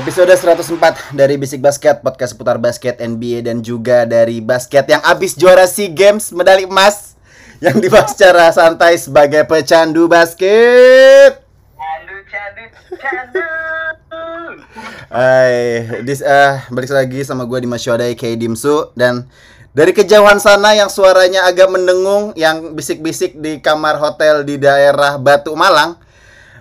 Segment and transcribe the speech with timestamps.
[0.00, 5.36] Episode 104 dari Bisik Basket, podcast seputar basket, NBA, dan juga dari basket yang abis
[5.36, 7.20] juara SEA Games medali emas
[7.60, 11.44] yang dibahas secara santai sebagai pecandu basket.
[11.76, 12.64] Candu, candu,
[12.96, 13.44] candu.
[15.12, 19.28] Hai, dis, eh, balik lagi sama gue di Masyodai K Dimsu dan
[19.76, 25.52] dari kejauhan sana yang suaranya agak mendengung yang bisik-bisik di kamar hotel di daerah Batu
[25.52, 26.00] Malang.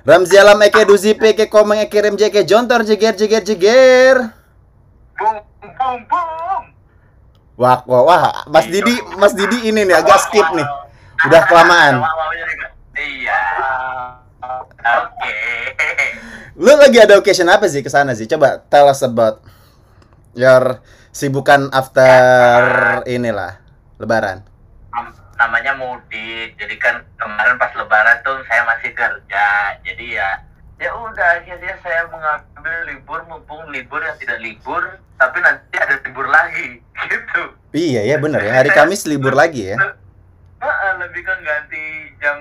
[0.08, 4.16] Ramzi Alam Eke Duzi Eke Komeng Eke Remje Eke Jontor Jeger Jeger Jeger.
[5.20, 5.38] Boom,
[5.76, 6.64] boom, boom.
[7.60, 10.64] Wah, wah, wah, Mas Didi, Mas Didi ini nih agak skip nih.
[11.28, 12.00] Udah kelamaan.
[12.00, 12.68] Juga.
[12.96, 13.44] Iya.
[14.80, 15.36] Oke.
[16.56, 18.32] Lu lagi ada occasion apa sih ke sana sih?
[18.32, 19.44] Coba tell us about
[20.40, 20.80] your
[21.12, 23.60] sibukan after inilah
[24.00, 24.48] Lebaran.
[25.40, 26.60] Namanya mudik.
[26.60, 29.48] Jadi kan kemarin pas lebaran tuh saya masih kerja.
[29.82, 30.44] Jadi ya
[30.80, 34.80] ya udah akhirnya saya mengambil libur mumpung libur yang tidak libur
[35.20, 36.80] tapi nanti ada libur lagi
[37.12, 37.44] gitu.
[37.76, 39.78] Iya ya bener ya hari Kamis libur lagi ya.
[40.60, 41.84] Heeh, lebih kan ganti
[42.20, 42.38] jam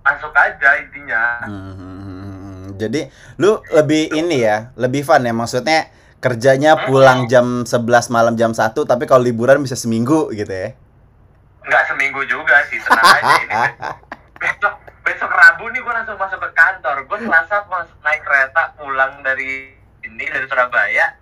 [0.00, 1.22] masuk aja intinya.
[1.44, 8.36] Hmm, jadi lu lebih ini ya, lebih fun ya maksudnya kerjanya pulang jam 11 malam
[8.36, 10.76] jam 1 tapi kalau liburan bisa seminggu gitu ya.
[11.70, 13.54] Nggak seminggu juga sih tenang aja ini.
[14.42, 14.74] Besok
[15.06, 17.06] besok Rabu nih gue langsung masuk ke kantor.
[17.06, 19.70] Gue Selasa mas naik kereta pulang dari
[20.02, 21.14] ini dari Surabaya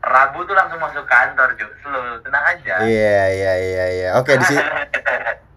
[0.00, 2.74] Rabu tuh langsung masuk kantor cuy selalu tenang aja.
[2.80, 4.08] Iya iya iya iya.
[4.16, 4.62] Oke di sini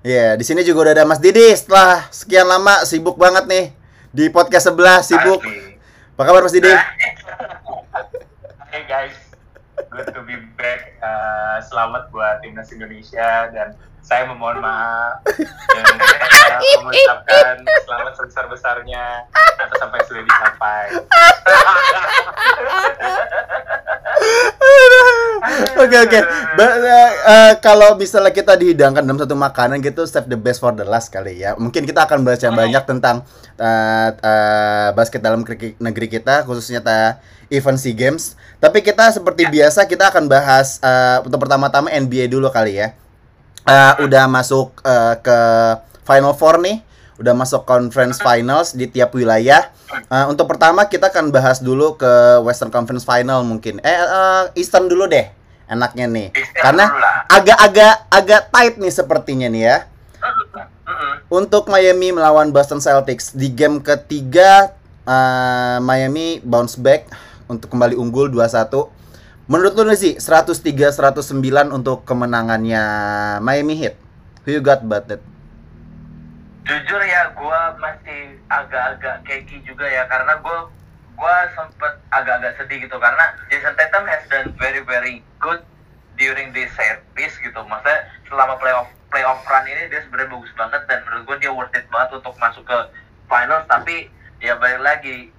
[0.04, 1.56] Iya, di sini juga udah ada Mas Didi.
[1.56, 3.72] Setelah sekian lama sibuk banget nih
[4.12, 5.40] di podcast sebelah sibuk.
[6.20, 6.68] Apa kabar Mas Didi?
[8.74, 9.14] Hey guys,
[9.94, 10.98] good to be back.
[11.06, 15.22] Uh, selamat buat timnas Indonesia dan saya memohon maaf
[15.70, 19.30] dan saya mengucapkan selamat sebesar besarnya
[19.62, 20.98] atas apa yang sudah dicapai.
[25.84, 26.20] Oke oke.
[26.54, 26.70] Eh,
[27.26, 31.10] eh, kalau misalnya kita dihidangkan dalam satu makanan gitu, save the best for the last
[31.10, 31.58] kali ya.
[31.58, 33.26] Mungkin kita akan bahas yang banyak tentang
[33.58, 35.42] eh, eh, basket dalam
[35.82, 37.18] negeri kita, khususnya ta
[37.50, 38.38] event SEA Games.
[38.62, 42.94] Tapi kita seperti biasa kita akan bahas eh, untuk pertama-tama NBA dulu kali ya.
[43.66, 45.38] Eh, udah masuk eh, ke
[46.06, 46.86] Final Four nih,
[47.18, 49.74] udah masuk conference finals di tiap wilayah.
[49.90, 53.82] Eh, untuk pertama kita akan bahas dulu ke Western Conference Final mungkin.
[53.82, 55.43] Eh, eh, Eastern dulu deh,
[55.74, 56.28] enaknya nih.
[56.56, 56.90] Karena
[57.28, 59.78] agak-agak agak tight nih sepertinya nih ya.
[61.34, 67.10] Untuk Miami melawan Boston Celtics di game ketiga eh, Miami bounce back
[67.50, 69.50] untuk kembali unggul 2-1.
[69.50, 71.36] Menurut lu sih 103-109
[71.76, 72.84] untuk kemenangannya
[73.44, 74.00] Miami Heat.
[74.46, 75.34] Who you got about that?
[76.64, 80.58] jujur ya gue masih agak-agak keki juga ya karena gue
[81.14, 85.62] gue sempet agak-agak sedih gitu karena Jason Tatum has done very very good
[86.18, 87.60] during this series gitu.
[87.66, 91.78] Maksudnya selama playoff playoff run ini dia sebenarnya bagus banget dan menurut gue dia worth
[91.78, 92.78] it banget untuk masuk ke
[93.30, 93.66] finals.
[93.70, 94.10] Tapi
[94.42, 95.30] ya balik lagi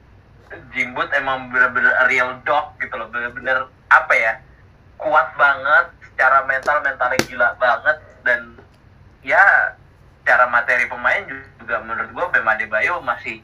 [0.70, 3.10] Jimbut emang bener-bener real dog gitu loh.
[3.10, 4.32] Bener-bener apa ya
[4.98, 7.96] kuat banget secara mental mentalnya gila banget.
[8.22, 8.40] Dan
[9.26, 9.74] ya
[10.22, 11.26] secara materi pemain
[11.58, 13.42] juga menurut gue Bam Adebayo masih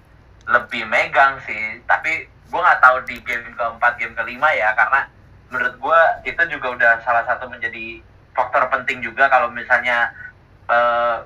[0.50, 5.06] lebih megang sih tapi gue nggak tahu di game keempat game kelima ya karena
[5.50, 8.02] menurut gue itu juga udah salah satu menjadi
[8.34, 10.10] faktor penting juga kalau misalnya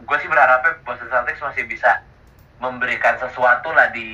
[0.01, 2.01] gue sih berharapnya Boston Celtics masih bisa
[2.61, 4.09] memberikan sesuatu lah di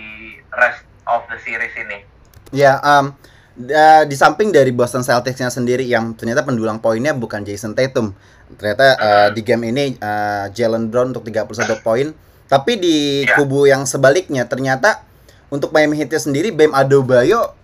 [0.50, 2.02] rest of the series ini
[2.50, 3.14] Ya, um,
[3.54, 8.10] da- di samping dari Boston Celtics-nya sendiri yang ternyata pendulang poinnya bukan Jason Tatum.
[8.58, 11.46] Ternyata uh, di game ini uh, Jalen Brown untuk 31
[11.86, 12.10] poin.
[12.50, 13.38] Tapi di Ya.
[13.38, 15.06] kubu yang sebaliknya ternyata
[15.48, 17.54] untuk Miami Heat sendiri Bam Adebayo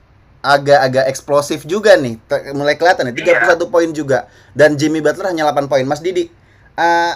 [0.40, 2.22] agak-agak eksplosif juga nih.
[2.22, 5.82] Te- mulai kelihatan nih 31 poin juga dan Jimmy Butler hanya 8 poin.
[5.82, 6.30] Mas Didi,
[6.78, 7.14] uh,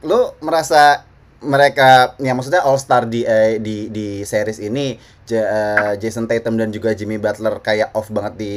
[0.00, 1.04] lu merasa
[1.40, 6.56] mereka ya maksudnya All Star di eh, di di series ini Ja- eh, Jason Tatum
[6.56, 8.52] dan juga Jimmy Butler kayak off banget di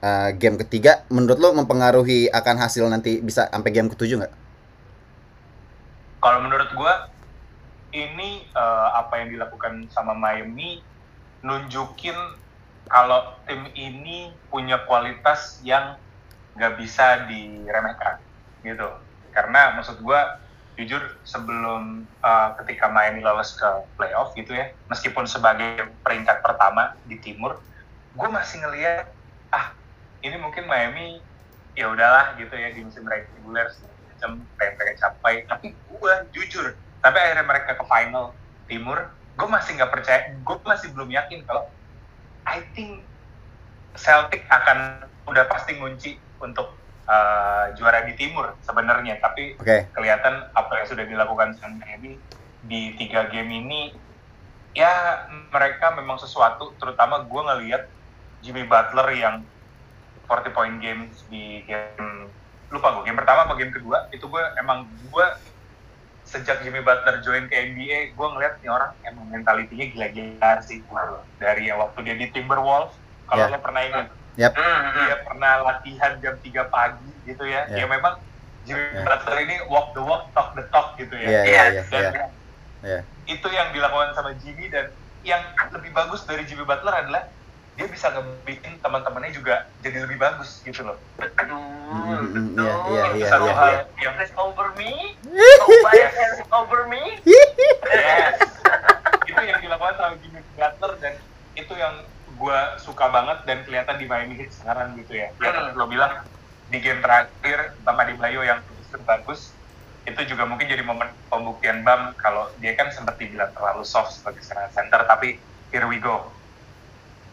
[0.00, 4.34] eh, game ketiga menurut lo mempengaruhi akan hasil nanti bisa sampai game ketujuh nggak?
[6.20, 7.12] Kalau menurut gua
[7.94, 10.82] ini eh, apa yang dilakukan sama Miami
[11.46, 12.16] nunjukin
[12.90, 15.96] kalau tim ini punya kualitas yang
[16.58, 18.20] nggak bisa diremehkan
[18.66, 18.88] gitu.
[19.30, 20.26] Karena maksud gua
[20.74, 27.22] jujur sebelum eh, ketika Miami lolos ke playoff gitu ya, meskipun sebagai peringkat pertama di
[27.22, 27.62] timur,
[28.14, 29.10] gue masih ngeliat
[29.50, 29.74] ah
[30.22, 31.22] ini mungkin Miami
[31.74, 36.78] ya udahlah gitu ya di musim reguler segala macam pengen pengen capai tapi gue jujur
[37.04, 38.32] tapi akhirnya mereka ke final
[38.64, 39.12] timur.
[39.36, 41.68] Gue masih nggak percaya gue masih belum yakin kalau
[42.48, 43.04] I think
[43.92, 46.72] Celtic akan udah pasti ngunci untuk
[47.04, 49.20] uh, juara di timur sebenarnya.
[49.20, 49.92] Tapi Oke.
[49.92, 52.16] kelihatan apa yang sudah dilakukan sama Miami
[52.64, 53.92] di tiga game ini
[54.72, 56.72] ya mereka memang sesuatu.
[56.80, 57.82] Terutama gue ngelihat
[58.40, 59.44] Jimmy Butler yang
[60.24, 62.32] 40 point games di game
[62.72, 65.26] lupa gue game pertama apa game kedua itu gue emang gue
[66.24, 70.80] sejak Jimmy Butler join ke NBA gue ngeliat nih orang emang mentalitinya gila-gila sih
[71.36, 73.52] dari yang waktu dia di Timberwolves kalau Ya.
[73.52, 74.50] lo pernah ingat Yap.
[74.50, 74.82] Hmm.
[74.98, 77.84] dia pernah latihan jam 3 pagi gitu ya Ya.
[77.84, 78.18] ya memang
[78.64, 79.04] Jimmy Ya.
[79.04, 82.02] Butler ini walk the walk talk the talk gitu ya Iya iya Iya, iya dan
[82.12, 82.26] iya.
[82.82, 83.00] Iya.
[83.26, 84.88] itu yang dilakukan sama Jimmy dan
[85.22, 87.28] yang lebih bagus dari Jimmy Butler adalah
[87.74, 90.98] dia bisa ngebikin teman-temannya juga jadi lebih bagus gitu loh.
[91.18, 91.50] Betul,
[91.84, 92.64] Hmm, hmm, betul.
[92.64, 93.82] iya, iya, iya, Satu iya, hal iya.
[94.00, 94.92] yang Hands over me,
[95.60, 97.02] nobody hands over me.
[97.84, 98.38] yes,
[99.28, 101.14] itu yang dilakukan sama Jimmy Butler dan
[101.54, 101.94] itu yang
[102.34, 105.28] gue suka banget dan kelihatan di Miami Heat sekarang gitu ya.
[105.38, 105.74] Ya Hmm.
[105.74, 106.24] lo bilang
[106.66, 108.58] di game terakhir Bam Adebayo yang
[109.02, 109.50] bagus
[110.04, 114.40] itu juga mungkin jadi momen pembuktian Bam kalau dia kan sempat dibilang terlalu soft sebagai
[114.40, 115.38] serangan center tapi
[115.70, 116.30] here we go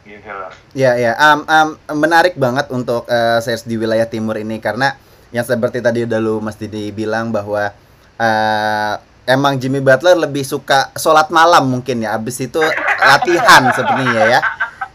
[0.06, 0.36] gitu.
[0.74, 1.68] Ya, ya, am, am,
[1.98, 4.98] menarik banget untuk eh, series di wilayah timur ini karena
[5.32, 7.72] yang seperti tadi udah lu mesti dibilang bahwa
[8.20, 8.94] eh,
[9.30, 12.62] emang Jimmy Butler lebih suka sholat malam mungkin ya, abis itu
[13.00, 14.42] latihan sepertinya ya.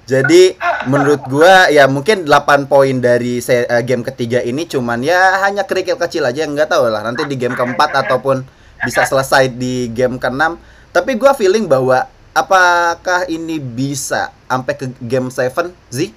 [0.07, 0.55] Jadi
[0.87, 5.99] menurut gua ya mungkin 8 poin dari eh, game ketiga ini cuman ya hanya kerikil
[5.99, 8.47] kecil aja nggak tahu lah nanti di game keempat ataupun
[8.87, 10.63] bisa selesai di game keenam.
[10.95, 12.07] Tapi gua feeling bahwa
[12.37, 16.13] apakah ini bisa sampai ke game 7 Zi?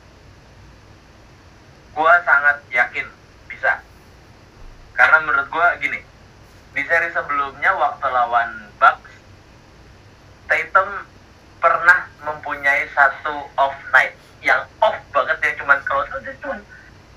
[1.96, 3.08] Gua sangat yakin
[3.48, 3.80] bisa.
[4.92, 6.04] Karena menurut gua gini,
[6.72, 9.12] di seri sebelumnya waktu lawan Bucks,
[10.46, 10.90] Tatum
[11.60, 16.56] pernah mempunyai satu off night yang off banget yang cuman kalau salah dia cuma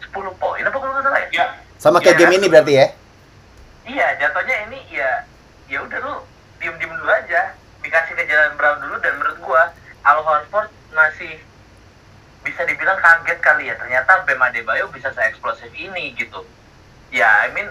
[0.02, 1.31] 10 poin apa kalau salah ya?
[1.32, 1.46] Ya,
[1.78, 2.20] Sama kayak Ya.
[2.22, 2.87] game ini berarti ya?
[3.82, 5.10] Iya, jatuhnya ini ya
[5.66, 6.14] ya udah lu
[6.58, 7.55] diem-diem dulu aja,
[7.93, 9.69] dikasih ke jalan Brown dulu dan menurut gua
[10.09, 11.37] Al Horford masih
[12.41, 16.41] bisa dibilang kaget kali ya ternyata Bam Adebayo bisa se-eksplosif ini gitu.
[17.12, 17.69] Ya, I mean,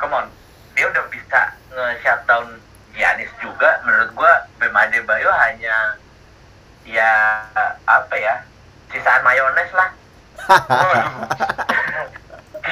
[0.00, 0.32] come on,
[0.72, 2.56] dia udah bisa nge-shutdown
[2.96, 3.84] Giannis juga.
[3.84, 6.00] Menurut gua Bam Adebayo hanya
[6.88, 7.12] ya
[7.84, 8.48] apa ya
[8.88, 9.92] sisaan mayones lah.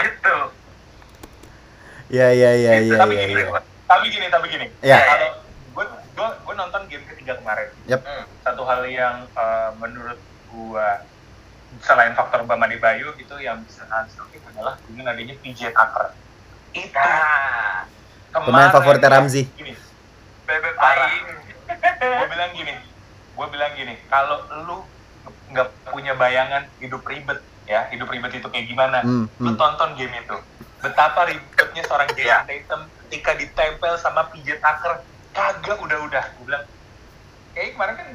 [0.01, 0.37] gitu.
[2.17, 3.29] Ya ya ya ya tapi ya.
[3.29, 3.61] gini, ya.
[3.85, 4.67] tapi gini, tapi gini.
[4.81, 4.97] Ya.
[5.05, 5.36] Kalau
[7.27, 7.69] 3 kemarin.
[7.91, 8.01] Yep.
[8.07, 8.25] Hmm.
[8.47, 10.19] Satu hal yang uh, menurut
[10.55, 11.03] gua
[11.83, 16.15] selain faktor Bama di Bayu itu yang bisa nansel itu adalah dengan adanya PJ Tucker.
[16.73, 16.95] Itu.
[16.95, 17.85] Nah,
[18.31, 19.49] Pemain favorit Ramzi.
[19.57, 19.73] Gini,
[20.47, 21.09] bebe gua
[21.97, 22.75] gue bilang gini,
[23.35, 24.79] gue bilang gini, kalau lu
[25.51, 29.43] nggak punya bayangan hidup ribet ya hidup ribet itu kayak gimana hmm, hmm.
[29.43, 30.37] lu tonton game itu
[30.83, 32.39] betapa ribetnya seorang Jason iya.
[32.47, 35.03] Tatum ketika ditempel sama PJ Tucker
[35.35, 36.65] kagak udah-udah gue bilang
[37.57, 38.09] kayak kemarin kan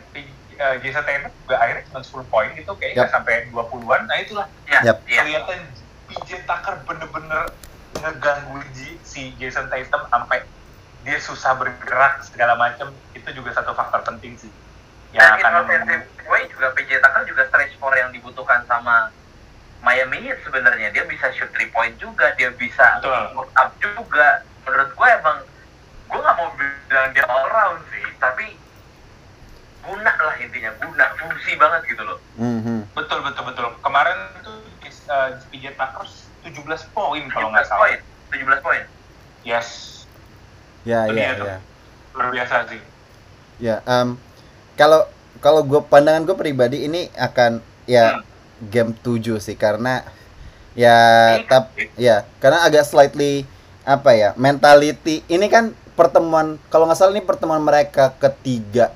[0.61, 3.15] uh, Jason Tatum juga akhirnya cuma 10 poin gitu, kayak nggak Yap.
[3.17, 4.01] sampai 20-an.
[4.05, 4.97] Nah itulah Ya, Yap.
[5.09, 5.21] iya.
[5.25, 5.59] kelihatan
[6.07, 7.49] PJ Tucker bener-bener
[7.97, 8.61] ngeganggu
[9.01, 10.45] si Jason Tatum sampai
[11.01, 14.51] dia susah bergerak segala macam itu juga satu faktor penting sih
[15.11, 19.09] yang Dan in akan offensive way juga PJ Tucker juga stretch four yang dibutuhkan sama
[19.81, 23.33] Miami Heat sebenarnya dia bisa shoot three point juga dia bisa Betul.
[23.33, 25.37] put up juga menurut gue emang
[26.05, 28.60] gue nggak mau bilang dia all round sih tapi
[29.81, 32.79] guna lah intinya guna fungsi banget gitu loh Hmm, hmm.
[32.93, 34.51] betul betul betul kemarin itu
[35.07, 36.05] uh, PJ Tucker
[36.41, 36.57] 17
[36.91, 37.99] poin kalau 17 nggak salah poin
[38.31, 38.83] 17 poin
[39.43, 39.67] yes
[40.81, 41.45] Ya Itu ya tuh.
[41.45, 41.57] ya.
[42.11, 42.81] luar biasa sih
[43.57, 44.17] Ya, em,
[44.73, 45.05] kalau
[45.37, 48.25] kalau gue pandangan gue pribadi ini akan ya Hmm.
[48.63, 50.01] game 7 sih karena
[50.73, 50.97] ya
[51.35, 53.45] Ini tap ya karena agak slightly
[53.81, 58.89] apa ya mentality ini kan pertemuan kalau nggak salah ini pertemuan mereka ketiga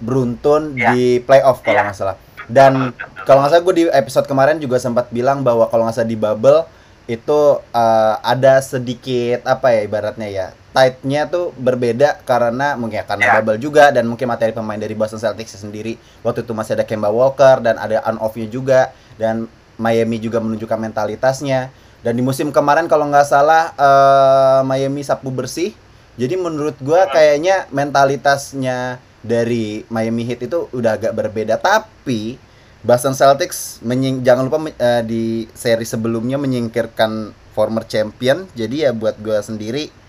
[0.00, 0.90] beruntun Ya.
[0.90, 1.84] di playoff kalau Ya.
[1.86, 2.16] nggak salah
[2.50, 2.90] Dan
[3.22, 6.18] kalau nggak salah gue di episode kemarin juga sempat bilang bahwa kalau nggak salah di
[6.18, 6.66] bubble
[7.06, 7.40] itu
[7.70, 13.32] eh, ada sedikit apa ya ibaratnya ya tightnya tuh berbeda karena mungkin ya, karena Ya.
[13.38, 17.10] bubble juga dan mungkin materi pemain dari Boston Celtics sendiri waktu itu masih ada Kemba
[17.10, 22.86] Walker dan ada on off-nya juga dan Miami juga menunjukkan mentalitasnya dan di musim kemarin
[22.86, 25.70] kalau nggak salah eh, Miami sapu bersih
[26.14, 31.60] jadi menurut gua kayaknya mentalitasnya dari Miami Heat itu udah agak berbeda.
[31.60, 32.40] Tapi
[32.80, 38.48] Boston Celtics menying, jangan lupa eh, di seri sebelumnya menyingkirkan former champion.
[38.56, 40.00] Jadi ya buat gua sendiri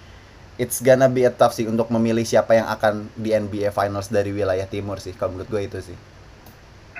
[0.61, 4.29] it's gonna be a tough sih untuk memilih siapa yang akan di NBA Finals dari
[4.29, 5.17] wilayah timur sih.
[5.17, 5.97] Kalau menurut gue itu sih.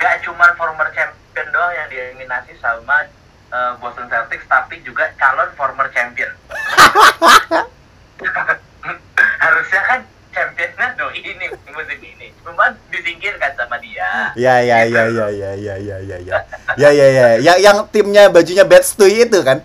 [0.01, 3.05] Gak cuma former champion doang yang dieliminasi sama
[3.53, 6.33] eh, Boston Celtics, tapi juga calon former champion.
[9.45, 9.99] Harusnya kan
[10.33, 14.31] championnya doi ini musim ini, cuman disingkirkan sama dia.
[14.35, 16.37] ya ya ya ya ya ya ya ya ya
[16.77, 19.63] ya ya ya yang yang timnya bajunya bad Stewie itu kan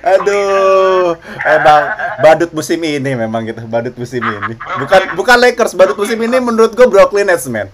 [0.03, 1.15] Aduh,
[1.47, 1.83] emang
[2.19, 4.59] badut musim ini memang gitu, badut musim ini.
[4.59, 7.71] Bukan bukan Lakers, badut musim ini menurut gue Brooklyn Nets, man.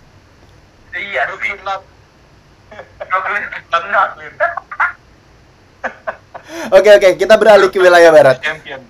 [0.92, 1.52] iya sih.
[3.08, 4.32] Brooklyn Brooklyn.
[6.68, 8.36] Oke oke, kita beralih ke wilayah barat.
[8.44, 8.80] champion.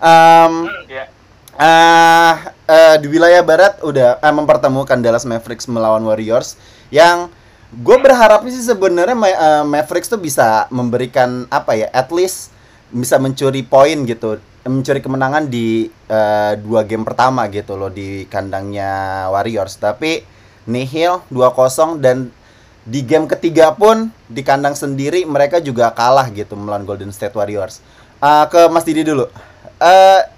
[1.58, 2.34] Eh,
[2.70, 6.54] eh, di wilayah barat udah eh, mempertemukan Dallas Mavericks melawan Warriors
[6.94, 7.26] yang
[7.74, 12.54] gue berharap sih sebenarnya Ma- eh, Mavericks tuh bisa memberikan apa ya, at least
[12.94, 19.26] bisa mencuri poin gitu, mencuri kemenangan di eh, dua game pertama gitu loh di kandangnya
[19.34, 19.82] Warriors.
[19.82, 20.22] Tapi
[20.70, 22.30] nihil 2-0 dan
[22.86, 27.82] di game ketiga pun di kandang sendiri mereka juga kalah gitu melawan Golden State Warriors.
[28.22, 29.26] Eh, ke Mas Didi dulu.
[29.82, 30.37] Eh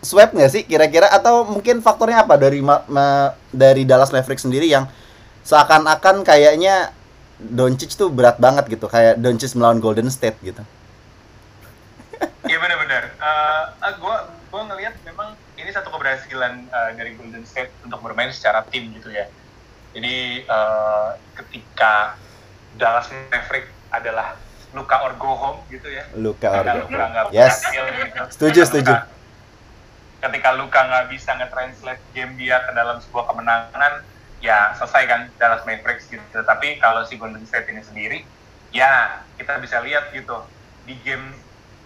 [0.00, 4.66] sweep nggak sih kira-kira atau mungkin faktornya apa dari ma- ma- dari Dallas Mavericks sendiri
[4.66, 4.86] yang
[5.42, 6.90] seakan-akan kayaknya
[7.36, 10.64] Doncic tuh berat banget gitu kayak Doncic melawan Golden State gitu.
[12.46, 13.12] Iya benar-benar.
[13.12, 13.62] Eh,
[14.00, 18.88] gua gua ngelihat memang ini satu keberhasilan eh, dari Golden State untuk bermain secara tim
[18.94, 19.26] gitu ya.
[19.92, 22.16] Jadi eh, ketika
[22.76, 24.36] Dallas Maverick adalah
[24.72, 26.04] Luka or go home gitu ya.
[26.14, 26.84] Luka Orgo.
[26.86, 27.64] Luka nggak Yes.
[27.64, 28.22] gitu.
[28.32, 28.92] Setuju, setuju.
[28.92, 29.08] Luka-
[30.26, 34.02] Ketika Luka nggak bisa nge-translate game dia ke dalam sebuah kemenangan,
[34.42, 36.42] ya selesai kan Dallas Mavericks gitu.
[36.42, 38.26] Tapi kalau si Golden State ini sendiri,
[38.74, 40.42] ya kita bisa lihat gitu
[40.82, 41.30] di game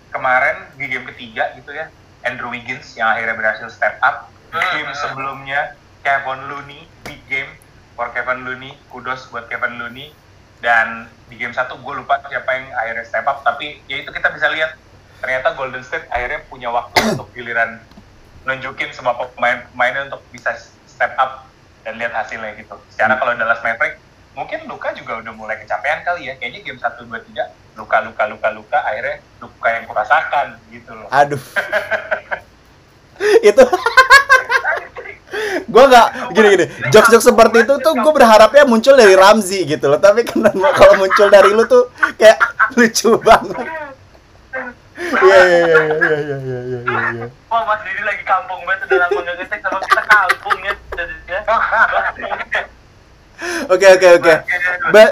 [0.08, 1.88] kemarin di game ketiga gitu ya
[2.24, 4.32] Andrew Wiggins yang akhirnya berhasil step up.
[4.50, 7.52] Game sebelumnya Kevin Looney big game
[7.94, 8.74] for Kevin Looney.
[8.90, 10.12] Kudos buat Kevin Looney.
[10.60, 13.40] Dan di game satu gue lupa siapa yang akhirnya step up.
[13.40, 14.76] Tapi ya itu kita bisa lihat
[15.20, 17.80] ternyata Golden State akhirnya punya waktu untuk giliran
[18.44, 20.56] nunjukin semua pemain-pemainnya untuk bisa
[20.88, 21.48] step up
[21.84, 22.76] dan lihat hasilnya gitu.
[22.92, 24.00] Secara kalau Dallas Maverick
[24.36, 26.34] mungkin Luka juga udah mulai kecapean kali ya.
[26.40, 27.12] Kayaknya game 1 2
[27.76, 31.08] 3 Luka Luka Luka Luka akhirnya Luka yang kurasakan gitu loh.
[31.12, 31.40] Aduh.
[33.44, 33.64] itu
[35.70, 39.86] gue nggak gini gini jokes jokes seperti itu tuh gue berharapnya muncul dari Ramzi gitu
[39.86, 41.86] loh tapi kenapa kalau muncul dari lu tuh
[42.18, 42.38] kayak
[42.74, 43.89] lucu banget
[45.00, 46.80] Iya iya iya iya iya iya iya
[47.16, 47.26] iya.
[47.48, 51.40] Wah Mas Didi lagi kampung banget udah lama gak ngecek sama kita kampung ya jadinya.
[53.72, 54.34] Oke oke oke.
[54.92, 55.10] Bet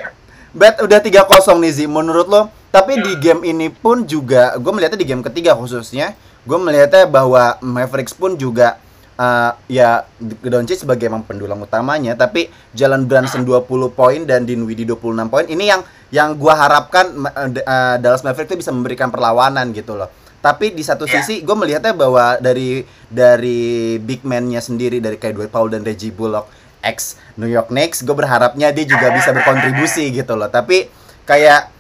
[0.53, 1.85] bet udah 3-0 nih Zi.
[1.89, 3.23] Menurut lo tapi di hmm.
[3.25, 6.13] game ini pun juga gue melihatnya di game ketiga khususnya
[6.45, 8.77] gue melihatnya bahwa Mavericks pun juga
[9.19, 15.27] eh, ya Doncic sebagai emang pendulang utamanya, tapi Jalen Brunson 20 poin dan Dinwiddie 26
[15.29, 15.45] poin.
[15.45, 17.11] Ini yang yang gua harapkan
[17.59, 20.09] eh, Dallas Mavericks itu bisa memberikan perlawanan gitu loh.
[20.39, 21.19] Tapi di satu Iya.
[21.19, 26.15] sisi gue melihatnya bahwa dari dari big man-nya sendiri dari kayak Dwight Powell dan Reggie
[26.15, 26.47] Bullock
[26.79, 30.47] ex New York Knicks, gue berharapnya dia juga bisa berkontribusi gitu loh.
[30.47, 30.87] Tapi
[31.27, 31.75] kayak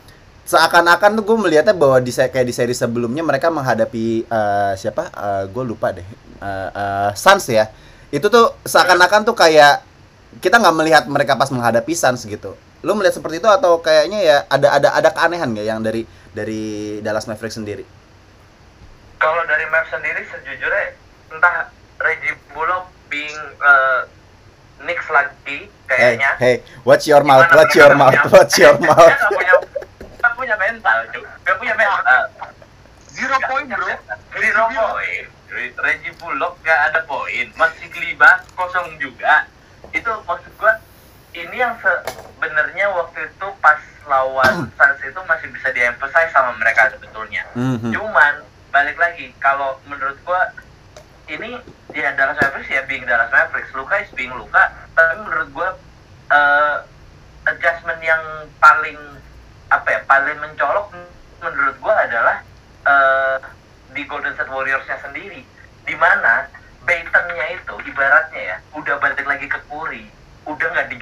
[0.48, 5.12] seakan-akan tuh gue melihatnya bahwa di kayak di seri sebelumnya mereka menghadapi eh, siapa?
[5.52, 6.06] gue lupa deh.
[6.40, 7.68] Eh, eh, Suns ya.
[8.08, 9.84] Itu tuh seakan-akan tuh kayak
[10.40, 12.56] kita nggak melihat mereka pas menghadapi Suns gitu.
[12.80, 16.96] Lu melihat seperti itu atau kayaknya ya ada ada ada keanehan nggak yang dari dari
[17.04, 17.84] Dallas Mavericks sendiri?
[19.20, 20.96] Kalau dari map sendiri sejujurnya
[21.28, 21.68] entah
[22.00, 24.08] Reggie Bullock being uh,
[24.80, 26.30] Knicks lagi Hey, kayaknya.
[26.36, 29.16] hey, watch your mouth, watch your mouth, watch your mouth.
[30.48, 31.24] Punya, mental, cuy.
[31.44, 32.22] Nggak punya mental.
[33.12, 33.86] Zero point bro.
[34.40, 35.24] Zero poin.
[35.84, 37.46] Reggie Bullock nggak ada poin.
[37.56, 39.44] Masih Kliba kosong juga.
[39.92, 40.80] Itu maksud gua
[41.36, 47.44] ini yang sebenarnya waktu itu pas lawan Suns itu masih bisa diemphasize sama mereka sebetulnya.
[47.52, 47.92] Mhm.
[47.92, 50.48] Cuman balik lagi kalau menurut gua
[51.28, 51.60] ini
[51.92, 55.68] ya Dallas Mavericks ya being Dallas Mavericks Luka is being Luka tapi menurut gue
[56.32, 56.76] eh,
[57.48, 58.96] adjustment yang paling
[59.68, 60.86] apa ya paling mencolok
[61.38, 62.36] menurut gue adalah
[62.82, 63.36] eh,
[63.90, 65.44] di Golden State Warriors-nya sendiri
[65.84, 66.48] di mana
[66.82, 70.08] Baton-nya itu ibaratnya ya udah balik lagi ke Curry
[70.44, 70.96] udah nggak di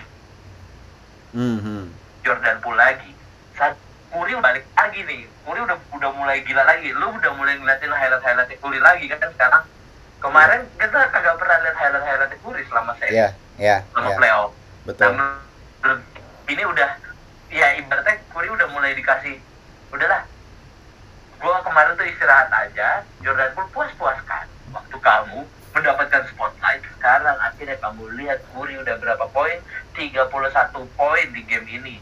[1.30, 1.92] Mhm.
[2.24, 3.12] Jordan Poole lagi
[3.52, 3.76] saat
[4.08, 8.24] Curry balik lagi nih Curry udah udah mulai gila lagi lu udah mulai ngeliatin highlight
[8.24, 9.62] highlight Curry lagi kan sekarang
[10.18, 14.16] kemarin kita kagak pernah lihat highlight highlight Curry selama seri Iya, iya, selama iya.
[14.16, 14.50] playoff
[14.86, 15.12] Betul.
[15.12, 15.98] Nah,
[16.46, 16.90] ini udah
[17.56, 19.40] ya ibaratnya Curry udah mulai dikasih
[19.88, 20.28] udahlah
[21.40, 24.44] gua kemarin tuh istirahat aja Jordan Poole puas-puaskan
[24.76, 25.40] waktu kamu
[25.76, 26.80] mendapatkan spotlight.
[26.96, 29.60] Sekarang akhirnya kamu lihat Curry udah berapa poin
[29.96, 30.28] 31
[30.96, 31.96] poin di game ini.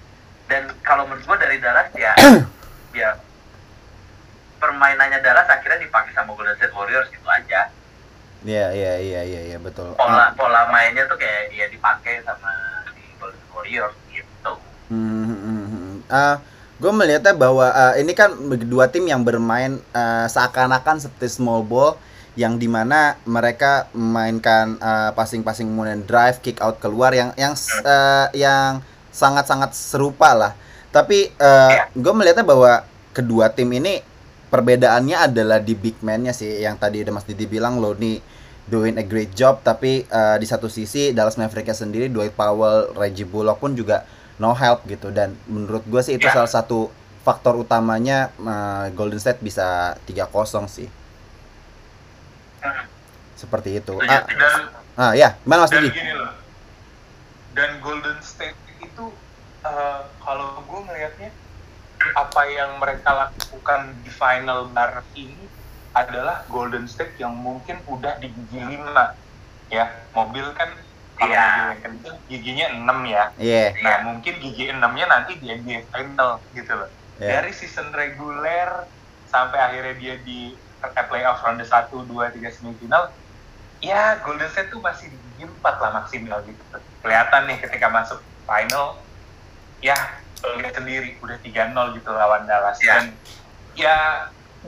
[0.51, 2.15] Dan kalau menurut gua dari Dallas ya
[2.99, 3.15] ya
[4.59, 7.71] permainannya Dallas akhirnya dipakai sama Golden State Warriors gitu aja.
[8.45, 9.97] Iya, iya, iya, iya, iya, betul.
[9.97, 12.53] pola pola mainnya tuh kayak ya dipakai sama
[12.93, 14.53] di Golden Warriors gitu.
[14.93, 15.24] Hmm,
[16.81, 18.35] gue melihatnya bahwa eh, ini kan
[18.67, 21.97] dua tim yang bermain eh, seakan-akan seperti small ball
[22.35, 27.55] yang di mana mereka memainkan eh, passing-passing kemudian drive kick out keluar yang yang
[27.87, 28.83] eh, yang
[29.15, 30.53] sangat-sangat serupa lah.
[30.95, 31.27] Tapi
[31.91, 33.99] gue melihatnya bahwa kedua tim ini
[34.47, 36.63] perbedaannya adalah di big man-nya sih.
[36.63, 38.23] Yang tadi udah Mas Didi bilang lo nih
[38.65, 43.29] doing a great job tapi eh, di satu sisi Dallas Mavericks sendiri Dwight Powell, Reggie
[43.29, 46.35] Bullock pun juga no help gitu dan menurut gue sih itu Ya.
[46.35, 46.91] salah satu
[47.23, 50.29] faktor utamanya eh, Golden State bisa 3-0
[50.67, 50.89] sih.
[52.61, 52.85] Hmm.
[53.35, 53.95] Seperti itu.
[53.95, 54.25] Setuju, Ah.
[54.27, 54.55] Dan
[54.95, 56.33] ah ya, gimana Mas dan gini loh.
[57.53, 59.05] Dan Golden State itu
[59.63, 61.31] eh, kalau gue melihatnya
[62.13, 65.49] apa yang mereka lakukan di final bar ini
[65.91, 69.15] adalah Golden State yang mungkin udah di gigi lima
[69.71, 70.69] ya mobil kan
[71.15, 71.79] Iya.
[72.27, 73.65] giginya 6 ya Iya.
[73.81, 73.95] Nah, Iya.
[74.03, 76.91] mungkin gigi enamnya nanti di NBA Final gitu loh.
[77.23, 77.39] Iya.
[77.39, 78.87] Dari season reguler
[79.31, 80.55] sampai akhirnya dia di
[80.85, 83.09] eh, playoff ronde 1, 2, 3 semifinal,
[83.81, 86.61] ya Golden State tuh masih di gigi 4 lah maksimal gitu.
[87.01, 89.01] Kelihatan nih ketika masuk final,
[89.81, 89.97] ya
[90.61, 92.77] lihat sendiri udah 3-0 gitu lawan Dallas.
[92.83, 92.91] Iya.
[93.01, 93.05] Dan
[93.75, 93.97] ya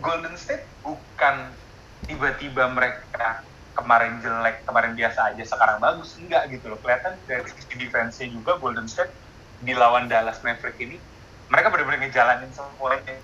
[0.01, 1.53] Golden State bukan
[2.07, 3.43] tiba-tiba mereka
[3.77, 6.17] kemarin jelek, kemarin biasa aja, sekarang bagus.
[6.17, 6.79] Enggak gitu loh.
[6.81, 9.13] Kelihatan dari sisi defense-nya juga Golden State
[9.61, 10.97] di lawan Dallas Maverick ini,
[11.47, 13.21] mereka benar-benar ngejalanin semuanya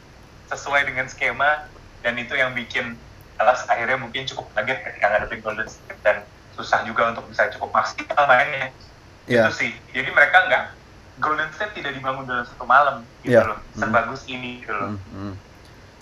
[0.49, 1.69] sesuai dengan skema
[2.01, 2.97] dan itu yang bikin
[3.35, 7.73] Dallas akhirnya mungkin cukup kaget ketika ngadepin Golden State dan susah juga untuk bisa cukup
[7.73, 8.69] maksimal mainnya.
[9.25, 9.49] Iya.
[9.49, 9.73] Itu sih.
[9.91, 10.65] Jadi mereka nggak
[11.19, 13.49] Golden State tidak dibangun dalam satu malam gitu Iya.
[13.49, 13.59] loh.
[13.73, 14.95] Sebagus ini gitu loh.
[14.95, 15.33] Hmm, hmm.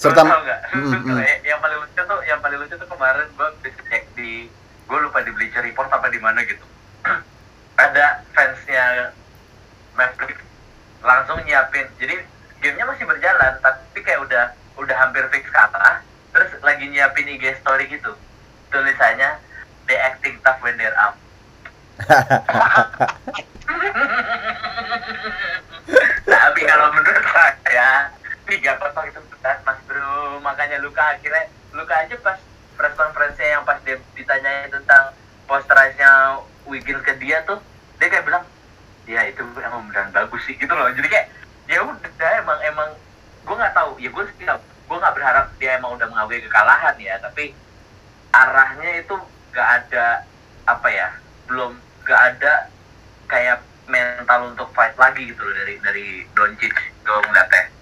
[0.01, 0.41] Serta tau
[0.81, 1.13] Lu hmm.
[1.13, 3.49] kayak- yang paling lucu tuh yang paling lucu tuh kemarin gue
[3.93, 4.49] cek di
[4.89, 6.65] gue lupa di Bleacher Report apa di mana gitu.
[7.85, 9.13] Ada fansnya
[9.93, 10.41] Maverick
[11.05, 11.85] langsung nyiapin.
[12.01, 12.17] Jadi
[12.65, 14.45] gamenya masih berjalan tapi kayak udah
[14.81, 16.01] udah hampir fix kalah
[16.33, 18.17] terus lagi nyiapin IG story gitu.
[18.73, 19.37] Tulisannya
[19.85, 21.13] they acting tough when they're up.
[26.31, 28.09] Tapi kalau menurut saya
[28.51, 29.21] tiga kosong itu
[29.63, 30.43] mas bro.
[30.43, 32.39] Makanya luka akhirnya luka aja pas
[32.75, 35.15] press conference yang pas dia ditanyain tentang
[35.47, 37.63] posterize-nya Wiggins ke dia tuh
[38.03, 38.45] dia kayak bilang
[39.07, 40.91] ya itu emang beneran bagus sih gitu loh.
[40.91, 41.27] Jadi kayak
[41.71, 42.91] ya udah emang emang
[43.47, 43.95] gue nggak tahu.
[44.03, 44.45] Ya gue sih
[44.91, 47.55] gue nggak berharap dia emang udah mengakui kekalahan ya tapi
[48.35, 49.15] arahnya itu
[49.55, 50.27] nggak ada
[50.67, 51.09] apa ya
[51.47, 52.67] belum nggak ada
[53.31, 56.75] kayak mental untuk fight lagi gitu loh dari dari Doncic
[57.07, 57.80] gue ngeliatnya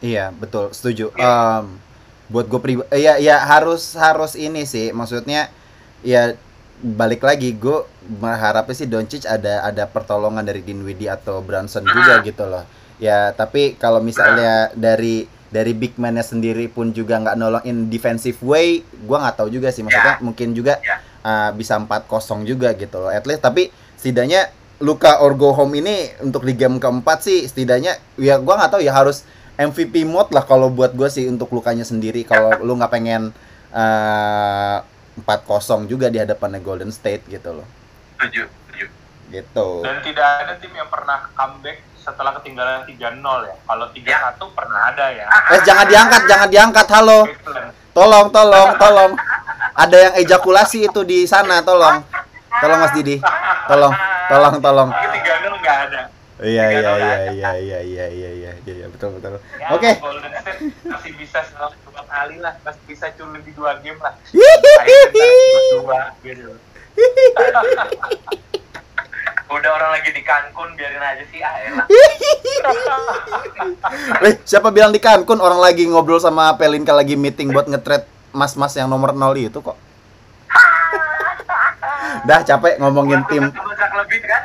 [0.00, 1.10] Iya, betul, setuju.
[1.14, 1.62] Iya.
[1.62, 1.64] Em,
[2.28, 5.48] buat gue pribadi, ya ya harus harus ini sih, maksudnya
[6.04, 6.36] ya
[6.78, 12.44] balik lagi gue berharapnya sih Doncic ada ada pertolongan dari Dinwiddie atau Brunson juga gitu
[12.46, 12.62] loh.
[13.00, 18.36] Ya tapi kalau misalnya dari dari big man-nya sendiri pun juga nggak nolong in defensive
[18.44, 21.00] way, gua nggak tahu juga sih maksudnya mungkin juga Ya.
[21.24, 22.04] uh, bisa 4-0
[22.44, 23.10] juga gitu loh.
[23.10, 27.98] At least tapi setidaknya Luka or go home ini untuk di game keempat sih setidaknya
[28.14, 29.26] ya gua nggak tahu ya harus
[29.58, 33.34] MVP mode lah kalau buat gue sih untuk lukanya sendiri kalau lu nggak pengen
[33.74, 34.78] uh,
[35.18, 37.66] 4-0 juga di hadapannya Golden State gitu loh.
[38.22, 38.86] setuju setuju
[39.28, 39.68] Gitu.
[39.84, 43.56] Dan tidak ada tim yang pernah comeback setelah ketinggalan 3-0 ya.
[43.66, 45.26] Kalau 3-1 pernah ada ya.
[45.52, 46.86] Eh jangan diangkat, jangan diangkat.
[46.88, 47.18] Halo.
[47.92, 49.12] Tolong, tolong, tolong.
[49.76, 52.00] Ada yang ejakulasi itu di sana, tolong.
[52.62, 53.20] Tolong Mas Didi.
[53.68, 53.92] Tolong,
[54.32, 54.88] tolong, tolong.
[54.88, 56.00] Tapi 3-0 nggak ada.
[56.38, 58.30] Iya iya nol iya iya iya iya iya iya
[58.62, 59.42] iya iya betul betul.
[59.58, 59.90] Ya, Oke.
[59.98, 60.60] Golden State
[60.94, 64.14] masih bisa salah dua kali lah, masih bisa culun di dua game lah.
[64.30, 66.54] Berdua gitu.
[69.48, 71.86] Udah orang lagi di Cancun biarin aja sih ah elah.
[74.28, 78.78] Eh, siapa bilang di Cancun orang lagi ngobrol sama Pelinka lagi meeting buat nge-trade mas-mas
[78.78, 79.87] yang nomor 0 itu kok.
[82.24, 83.48] Dah capek ngomongin tim.
[83.50, 84.42] Sama Zach Levine kan?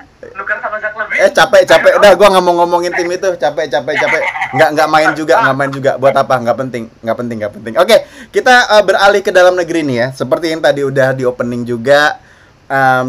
[0.63, 0.93] Sama Zach.
[1.13, 4.21] Eh capek capek udah gua nggak mau ngomongin tim itu capek capek capek
[4.53, 7.73] nggak nggak main juga nggak main juga buat apa nggak penting nggak penting nggak penting
[7.77, 7.97] oke
[8.33, 12.17] kita eh, beralih ke dalam negeri nih ya seperti yang tadi udah di opening juga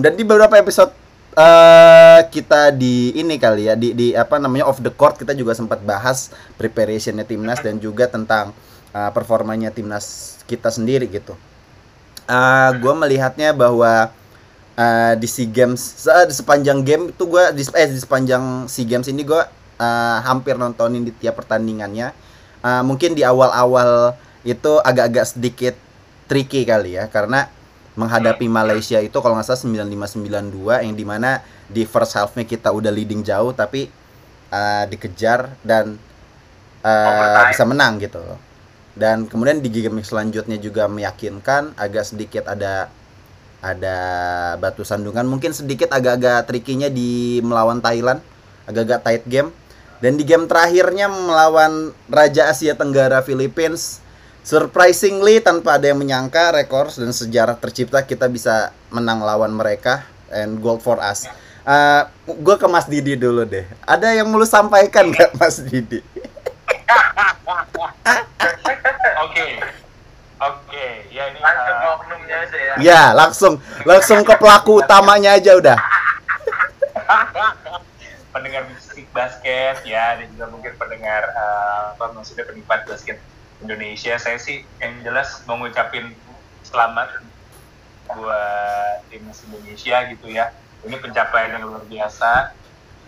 [0.00, 0.92] dan di beberapa episode
[1.34, 5.50] eh kita di ini kali ya di di apa namanya off the court kita juga
[5.50, 8.54] sempat bahas preparationnya timnas dan juga tentang
[8.94, 11.34] eh, performanya timnas kita sendiri gitu.
[12.30, 14.14] Eh gue melihatnya bahwa
[14.76, 18.86] eh, di SEA Games se- di sepanjang game itu gue di, eh, di sepanjang SEA
[18.88, 19.42] Games ini gue
[19.78, 22.08] eh, hampir nontonin di tiap pertandingannya.
[22.64, 25.74] Eh, mungkin di awal-awal itu agak-agak sedikit
[26.28, 27.48] tricky kali ya karena
[27.94, 31.30] menghadapi Malaysia itu kalau nggak salah 9592 yang di mana
[31.70, 33.88] di first half-nya kita udah leading jauh tapi
[34.50, 35.98] eh, dikejar dan
[36.84, 37.48] eh, Overtime.
[37.52, 38.22] bisa menang gitu.
[38.94, 42.90] Dan kemudian di game selanjutnya juga meyakinkan agak sedikit ada
[43.64, 43.98] ada
[44.60, 48.20] batu sandungan mungkin sedikit agak-agak trikinya di melawan Thailand
[48.68, 49.48] agak-agak tight game
[50.04, 54.04] dan di game terakhirnya melawan Raja Asia Tenggara Philippines
[54.44, 60.60] surprisingly tanpa ada yang menyangka rekor dan sejarah tercipta kita bisa menang lawan mereka and
[60.60, 61.24] gold for us
[61.64, 63.64] Uh, gue ke Mas Didi dulu deh.
[63.88, 66.04] Ada yang mau lu sampaikan nggak Mas Didi?
[69.24, 69.64] Oke.
[70.44, 72.74] Oke, ya ini Langsung ke uh, oknumnya aja ya.
[72.76, 73.52] Ya, langsung
[73.88, 75.78] langsung ke pelaku utamanya aja udah.
[78.34, 83.22] pendengar musik basket ya dan juga mungkin pendengar uh, apa maksudnya penikmat basket
[83.62, 86.10] Indonesia saya sih yang jelas mau ngucapin
[86.66, 87.22] selamat
[88.10, 90.50] buat timnas Indonesia gitu ya
[90.82, 92.50] ini pencapaian yang luar biasa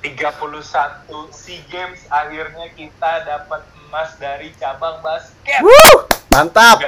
[0.06, 6.78] 31 SEA Games akhirnya kita dapat emas dari cabang basket Wuh, mantap.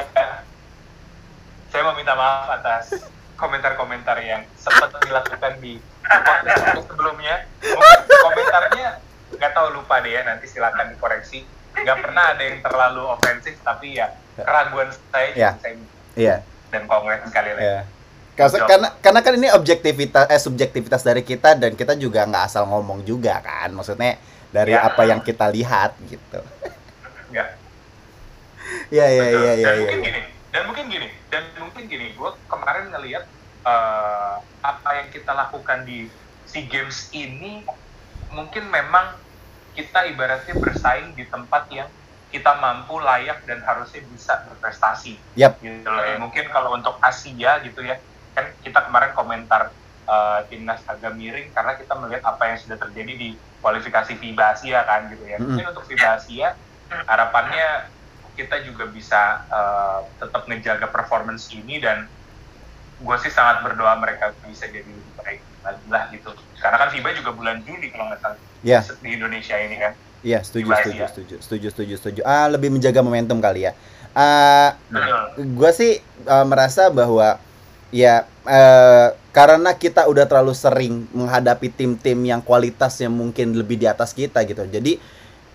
[1.79, 2.91] Saya mau minta maaf atas
[3.39, 7.47] komentar-komentar yang sempat dilakukan di podcast sebelumnya.
[7.63, 8.99] Mungkin komentarnya
[9.39, 11.47] nggak tahu lupa deh ya, nanti silakan dikoreksi.
[11.79, 15.51] Nggak pernah ada yang terlalu ofensif, tapi ya keraguan saya Ya.
[15.63, 15.79] saya
[16.19, 16.43] Iya,
[16.75, 17.63] dan kongres sekali lagi.
[17.63, 17.81] iya.
[18.35, 22.67] Karena, karena karena kan ini objektivitas eh subjektivitas dari kita dan kita juga nggak asal
[22.67, 23.71] ngomong juga kan.
[23.71, 24.19] Maksudnya
[24.51, 24.83] dari Ya.
[24.83, 26.43] apa yang kita lihat gitu.
[27.31, 27.47] Iya,
[28.91, 29.39] iya, Betul.
[29.47, 29.79] iya, iya, dan iya.
[29.79, 30.07] mungkin iya.
[30.11, 33.31] gini dan mungkin gini dan mungkin gini gue kemarin ngelihat
[33.63, 36.11] eh, apa yang kita lakukan di
[36.43, 37.63] sea games ini
[38.35, 39.15] mungkin memang
[39.79, 41.87] kita ibaratnya bersaing di tempat yang
[42.35, 45.63] kita mampu layak dan harusnya bisa berprestasi Yap.
[45.63, 46.19] gitu loh ya.
[46.19, 48.03] mungkin kalau untuk Asia gitu ya
[48.35, 49.71] kan kita kemarin komentar
[50.11, 53.29] eh, timnas agak miring karena kita melihat apa yang sudah terjadi di
[53.63, 56.59] kualifikasi FIBA Asia kan gitu ya mungkin untuk FIBA Asia
[57.07, 57.95] harapannya
[58.39, 59.19] kita juga bisa
[59.51, 62.07] eh, tetap ngejaga performance ini dan
[62.99, 67.11] gue sih sangat berdoa mereka bisa jadi lebih baik lagi lah gitu karena kan FIBA
[67.19, 68.83] juga bulan Juni kalau nggak salah Iya.
[69.03, 71.09] di Indonesia ini kan Iya, setuju, Di setuju, Asia.
[71.15, 72.21] setuju, setuju, setuju, setuju.
[72.27, 73.73] Ah, lebih menjaga momentum kali ya.
[74.19, 75.47] Ah, Betul.
[75.55, 77.39] gue sih eh, merasa bahwa
[77.95, 84.11] ya eh, karena kita udah terlalu sering menghadapi tim-tim yang kualitasnya mungkin lebih di atas
[84.11, 84.67] kita gitu.
[84.67, 84.99] Jadi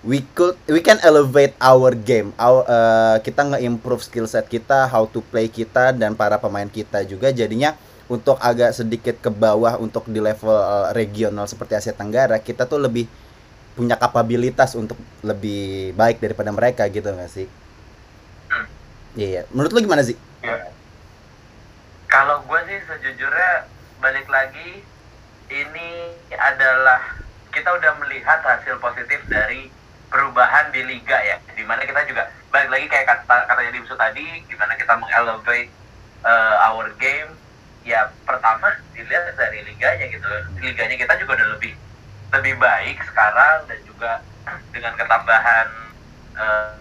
[0.03, 2.35] we could we can elevate our game.
[2.35, 7.07] Our, eh, kita nge-improve skill set kita, how to play kita dan para pemain kita
[7.07, 7.73] juga jadinya
[8.11, 12.83] untuk agak sedikit ke bawah untuk di level eh, regional seperti Asia Tenggara, kita tuh
[12.83, 13.07] lebih
[13.73, 17.47] punya kapabilitas untuk lebih baik daripada mereka gitu nggak sih?
[19.13, 19.41] Iya, iya.
[19.53, 20.17] menurut lu gimana sih?
[20.41, 20.73] Ya.
[22.09, 23.65] Kalau gue sih sejujurnya
[23.97, 24.85] balik lagi
[25.49, 25.89] ini
[26.33, 27.17] adalah
[27.53, 29.69] kita udah melihat hasil positif dari
[30.13, 31.41] perubahan di liga ya.
[31.57, 35.73] Di mana kita juga balik lagi kayak kata katanya di episode tadi, gimana kita mengelevate
[36.21, 37.33] uh, our game.
[37.83, 40.29] Ya pertama dilihat dari liganya gitu.
[40.61, 41.73] Liganya kita juga udah lebih
[42.33, 44.21] lebih baik sekarang dan juga
[44.69, 45.67] dengan ketambahan
[46.37, 46.73] uh,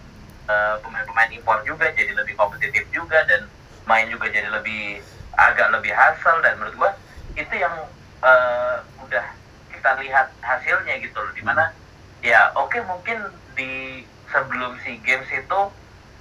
[0.47, 3.49] uh, pemain-pemain impor juga jadi lebih kompetitif juga dan
[3.83, 5.03] main juga jadi lebih
[5.35, 6.91] agak lebih hasil dan menurut gua
[7.33, 7.73] itu yang
[8.21, 9.25] eh, udah
[9.73, 11.73] kita lihat hasilnya gitu loh di mana
[12.23, 13.19] ya oke mungkin
[13.53, 15.59] di sebelum si games itu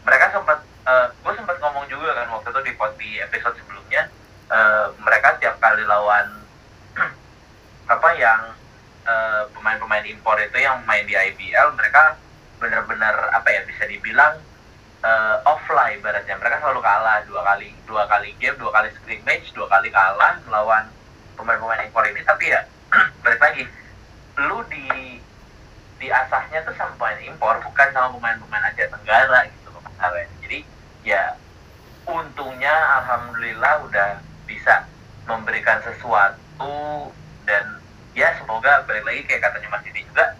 [0.02, 4.10] mereka sempat eh, gue sempat ngomong juga kan waktu itu di di episode sebelumnya
[4.50, 6.42] eh, mereka tiap kali lawan
[7.94, 8.52] apa yang
[9.06, 12.18] eh, pemain-pemain pemain-pemain impor itu yang main di IBL mereka
[12.58, 14.38] benar-benar apa ya bisa dibilang
[15.02, 16.38] eh, offline ibaratnya.
[16.38, 20.86] Mereka selalu kalah dua kali dua kali game dua kali scrimmage dua kali kalah melawan
[21.38, 22.22] pemain-pemain impor ini.
[22.22, 22.60] Tapi ya
[23.22, 23.64] balik lagi
[24.38, 24.86] lu di
[26.02, 30.26] di asahnya tuh sama pemain impor bukan sama pemain-pemain Asia Tenggara gitu loh Mas Awen.
[30.42, 30.58] jadi
[31.06, 31.38] ya
[32.10, 34.82] untungnya alhamdulillah udah bisa
[35.30, 37.14] memberikan sesuatu
[37.46, 37.78] dan
[38.18, 40.34] ya semoga balik lagi kayak katanya Mas Didi juga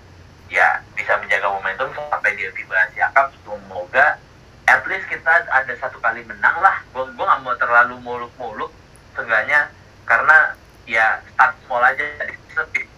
[0.50, 4.18] ya bisa menjaga momentum sampai di FIBA Asia Cup semoga
[4.66, 8.74] at least kita ada satu kali menang lah gua gua nggak mau terlalu muluk-muluk
[9.14, 9.70] seenggaknya
[10.10, 10.58] karena
[10.90, 12.34] ya start small aja jadi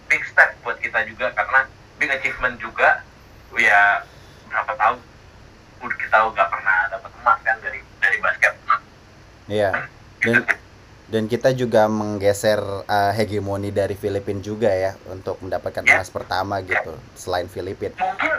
[0.09, 3.01] big step buat kita juga karena big achievement juga
[3.55, 4.03] ya
[4.45, 4.97] berapa tahun
[5.79, 8.53] udah kita nggak pernah dapat emas kan dari dari basket
[9.45, 9.69] Iya.
[10.19, 10.41] Dan
[11.05, 15.95] dan kita juga menggeser uh, hegemoni dari Filipina juga ya untuk mendapatkan Ya.
[15.95, 17.93] emas pertama gitu selain Filipina.
[17.95, 18.33] mungkin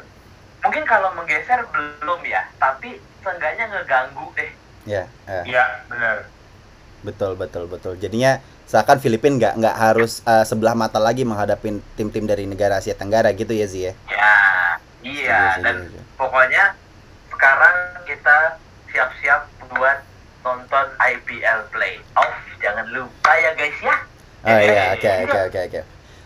[0.61, 4.51] mungkin kalau menggeser belum ya tapi seenggaknya ngeganggu deh
[4.85, 6.31] Ya, eh, Iya, benar.
[7.03, 7.95] betul betul betul.
[7.97, 12.98] Jadinya seakan Filipina nggak nggak harus uh, sebelah mata lagi menghadapi tim-tim dari negara Asia
[12.98, 13.92] Tenggara gitu ya Zi ya.
[14.11, 14.35] ya
[15.07, 15.40] iya.
[15.62, 15.87] Dan
[16.18, 16.74] pokoknya
[17.31, 18.59] sekarang kita
[18.90, 20.02] siap-siap buat
[20.42, 23.96] nonton IPL playoff jangan lupa ya guys ya.
[24.46, 25.11] Oh iya, oke.
[25.26, 25.81] oke oke oke.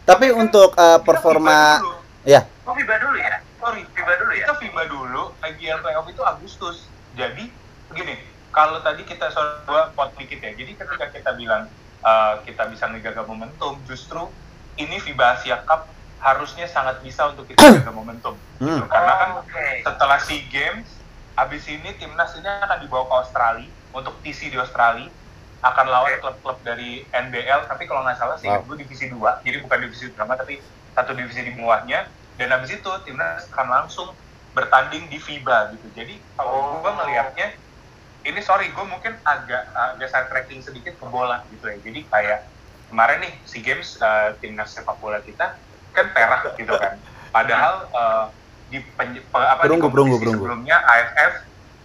[0.08, 1.80] Tapi untuk uh, performa
[2.24, 3.40] ya, oh FIBA dulu ya?
[3.60, 4.44] Sorry, FIBA dulu ya?
[4.48, 6.76] Kita FIBA dulu, IBL playoff itu Agustus.
[7.16, 7.52] Jadi
[7.92, 8.16] begini,
[8.52, 10.52] kalau tadi kita soal gua pot dikit ya.
[10.56, 11.68] Jadi ketika kita bilang
[12.00, 14.28] uh, kita bisa menjaga momentum, justru
[14.74, 18.36] ini FIBA Asia Cup harusnya sangat bisa untuk kita jaga momentum.
[18.58, 18.76] Hmm.
[18.76, 18.84] Gitu.
[18.86, 19.44] Karena kan Oh,
[19.82, 20.88] setelah SEA Games,
[21.32, 25.08] habis ini timnas ini akan dibawa ke Australia untuk TC di Australia
[25.60, 28.64] akan lawan klub-klub dari NBL tapi kalau nggak salah sih Wow.
[28.64, 30.56] gue divisi 2 jadi bukan divisi utama tapi
[30.90, 34.08] satu divisi di bawahnya dan habis itu timnas akan langsung
[34.50, 36.80] bertanding di FIBA gitu jadi kalau Oh.
[36.80, 37.52] gue melihatnya
[38.26, 39.62] ini sorry gue mungkin agak
[39.96, 41.78] agak side tracking sedikit ke bola gitu ya.
[41.80, 42.40] Jadi kayak
[42.90, 45.56] kemarin nih SEA Games uh, timnas sepak bola kita
[45.90, 47.00] kan perak gitu kan.
[47.32, 48.24] Padahal uh,
[48.70, 50.36] di pen, pe- apa, di Perunggu, kompetisi perunggu, perunggu.
[50.38, 51.34] sebelumnya AFF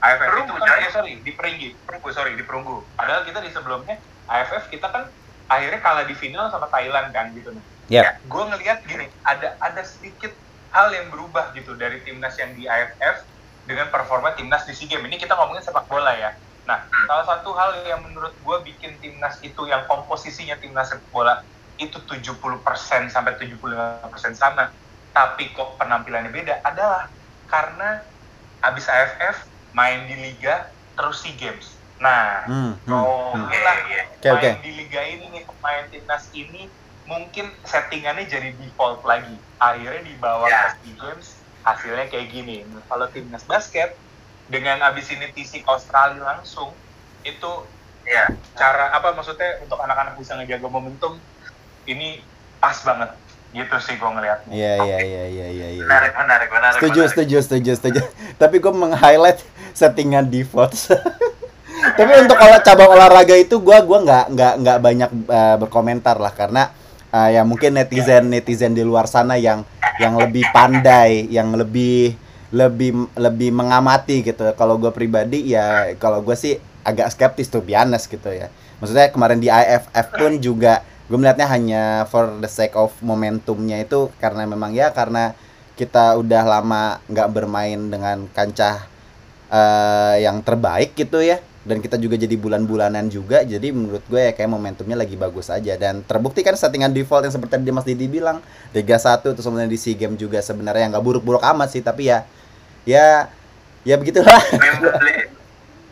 [0.06, 2.76] AFF Perunggu, itu kan eh, sorry di perunggu perunggu sorry di perunggu.
[2.94, 3.96] Padahal kita di sebelumnya
[4.30, 5.04] AFF kita kan
[5.50, 7.54] akhirnya kalah di final sama Thailand kan gitu.
[7.56, 8.04] Nih ya.
[8.22, 10.34] gue ngelihat gini ada ada sedikit
[10.74, 13.18] hal yang berubah gitu dari timnas yang di AFF
[13.66, 16.32] dengan performa timnas di SEA Games ini kita ngomongin sepak bola ya
[16.66, 21.34] nah salah satu hal yang menurut gue bikin timnas itu yang komposisinya timnas sepak bola
[21.76, 22.64] itu 70%
[23.06, 24.72] sampai 75% sama
[25.12, 27.12] tapi kok penampilannya beda adalah
[27.46, 28.02] karena
[28.62, 33.48] abis AFF main di liga terus SEA Games nah Hmm, hmm, Oh, hmm.
[33.48, 33.78] lah.
[33.88, 34.04] iya.
[34.12, 34.50] Oke, oke.
[34.52, 36.74] main di liga ini nih pemain timnas ini
[37.06, 40.74] mungkin settingannya jadi default lagi akhirnya dibawa Ya.
[40.74, 43.98] ke SEA Games hasilnya kayak gini kalau timnas basket
[44.46, 46.70] dengan abis ini TC ke Australia langsung
[47.26, 47.52] itu
[48.06, 48.30] Iya.
[48.54, 51.18] cara apa maksudnya untuk anak-anak bisa ngejaga momentum
[51.90, 52.22] ini
[52.62, 53.18] pas banget
[53.50, 55.82] gitu sih gue ngeliatnya Iya iya iya iya iya iya.
[55.82, 57.14] menarik menarik menarik Setuju, menarik.
[57.18, 58.02] setuju, setuju, setuju.
[58.38, 59.42] Tapi gue meng-highlight
[59.74, 60.78] settingan default.
[61.98, 66.30] Tapi untuk olah cabang olahraga itu gue gua nggak nggak nggak banyak eh, berkomentar lah
[66.30, 66.70] karena
[67.10, 69.66] eh, ya mungkin netizen netizen di luar sana yang
[70.02, 72.16] yang lebih pandai, yang lebih
[72.54, 74.44] lebih lebih mengamati gitu.
[74.56, 78.48] Kalau gue pribadi ya kalau gue sih agak skeptis tuh biasa gitu ya.
[78.80, 84.10] Maksudnya kemarin di IFF pun juga gue melihatnya hanya for the sake of momentumnya itu
[84.18, 85.38] karena memang ya karena
[85.78, 88.90] kita udah lama nggak bermain dengan kancah
[89.54, 94.32] eh, yang terbaik gitu ya dan kita juga jadi bulan-bulanan juga jadi menurut gue ya
[94.38, 95.74] kayak momentumnya lagi bagus aja.
[95.82, 99.66] Dan terbukti kan settingan default yang seperti tadi Mas Didi bilang Liga 1 terus kemudian
[99.66, 102.22] di SEA Games juga sebenarnya nggak buruk-buruk amat sih tapi ya
[102.86, 103.34] ya
[103.82, 104.38] ya begitulah.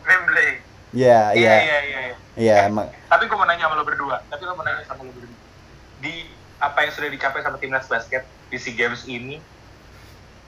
[0.06, 0.62] Wembley.
[0.94, 1.58] Ya iya ya.
[1.58, 2.02] iya iya
[2.34, 2.90] ya emang.
[3.10, 4.22] tapi gue mau nanya sama lo berdua.
[4.30, 5.38] Tapi lo mau nanya sama lo berdua.
[6.06, 6.30] Di
[6.62, 9.42] apa yang sudah dicapai sama timnas basket di SEA Games ini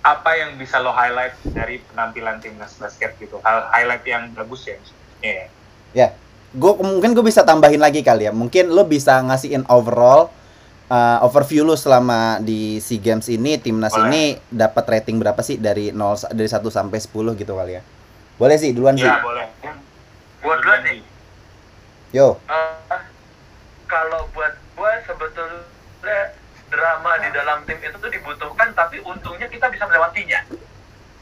[0.05, 3.41] apa yang bisa lo highlight dari penampilan timnas basket gitu?
[3.41, 4.77] Hal highlight yang bagus ya
[5.25, 5.49] maksudnya
[5.95, 6.07] ya
[6.55, 8.33] gue mungkin gue bisa tambahin lagi kali ya.
[8.33, 10.31] Mungkin lo bisa ngasihin overall
[10.87, 14.07] uh, overview lo selama di SEA Games ini timnas Boleh.
[14.07, 17.83] ini dapat rating berapa sih dari 0 dari 1 sampai 10 gitu kali ya?
[18.39, 19.51] Boleh sih duluan sih ya boleh.
[20.39, 21.03] Buat duluan nih
[22.15, 22.39] yo.
[22.47, 23.03] Eh,
[23.91, 26.19] kalau buat gue sebetulnya
[26.71, 30.43] drama di dalam tim itu tuh dibutuhkan tapi untungnya kita bisa melewatinya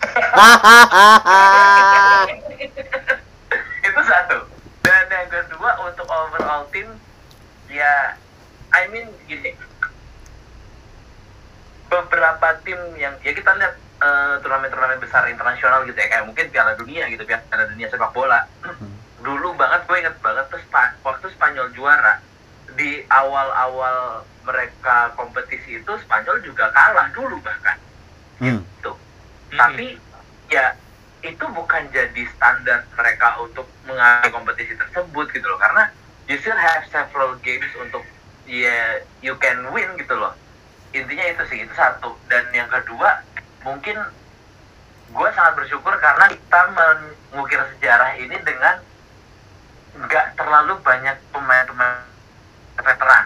[3.93, 4.37] itu satu.
[4.81, 6.89] Dan yang kedua untuk overall tim
[7.69, 8.17] ya
[8.73, 9.53] I mean gini.
[11.87, 16.09] Beberapa tim yang ya kita lihat eh, turnamen-turnamen besar internasional gitu ya.
[16.09, 18.49] Kayak mungkin Piala Dunia gitu Piala Dunia sepak bola.
[19.23, 22.19] Dulu banget gue inget banget tuh Spa- waktu Spanyol juara
[22.73, 27.77] di awal-awal mereka kompetisi itu Spanyol juga kalah dulu bahkan.
[28.41, 28.59] Hmm.
[28.65, 28.91] gitu.
[29.53, 30.12] Tapi ya
[31.23, 35.87] itu bukan jadi standar mereka untuk mengambil kompetisi tersebut gitu loh karena
[36.27, 38.03] you still have several games untuk
[38.43, 40.35] ya you can win gitu loh.
[40.91, 43.23] Intinya itu sih itu satu dan yang kedua
[43.63, 43.95] mungkin
[45.13, 48.83] gue sangat bersyukur karena kita mengukir sejarah ini dengan
[49.93, 52.03] nggak terlalu banyak pemain-pemain
[52.83, 53.25] veteran.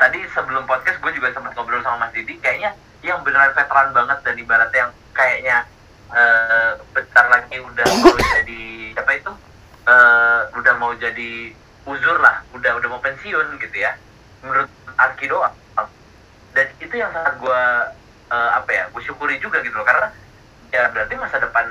[0.00, 2.74] Tadi sebelum podcast gue juga sempat ngobrol sama Mas Didi, kayaknya
[3.06, 5.56] yang beneran veteran banget dan ibaratnya yang kayaknya
[6.12, 8.62] eh, bentar lagi udah mau jadi
[8.96, 9.32] apa itu
[9.88, 11.30] eh, udah mau jadi
[11.82, 13.96] uzur lah, udah udah mau pensiun gitu ya.
[14.44, 15.54] Menurut Arki doang.
[16.52, 17.62] Dan itu yang sangat gue
[18.30, 20.12] eh, apa ya, gue syukuri juga gitu loh karena
[20.72, 21.66] ya berarti masa depan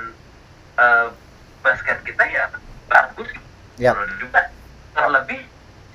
[0.78, 1.06] eh,
[1.62, 2.50] basket kita ya
[2.90, 3.30] bagus
[3.80, 3.96] Yap.
[3.96, 4.40] Terus juga
[4.92, 5.40] terlebih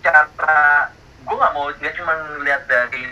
[0.01, 0.89] cara
[1.21, 3.05] gue nggak mau nggak cuma lihat dari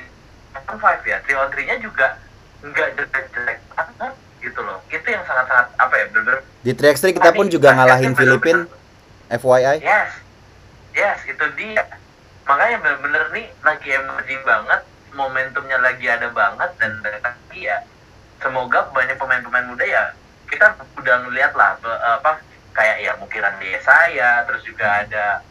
[0.55, 2.17] five ya three on three nya juga
[2.65, 4.13] nggak jelek-jelek banget
[4.45, 4.77] gitu loh.
[4.93, 8.69] Itu yang sangat-sangat apa ya bener-bener Di 3x3 kita pun juga ngalahin Filipin
[9.33, 9.81] FYI.
[9.81, 10.11] yes.
[10.93, 11.83] Yes itu dia.
[12.45, 14.81] Makanya bener-bener nih lagi emerging banget
[15.15, 17.79] momentumnya lagi ada banget dan lagi ya
[18.43, 20.11] semoga banyak pemain-pemain muda ya
[20.51, 21.79] kita udah ngeliat lah
[22.19, 22.43] apa
[22.75, 25.41] kayak ya Mukiran saya terus juga ada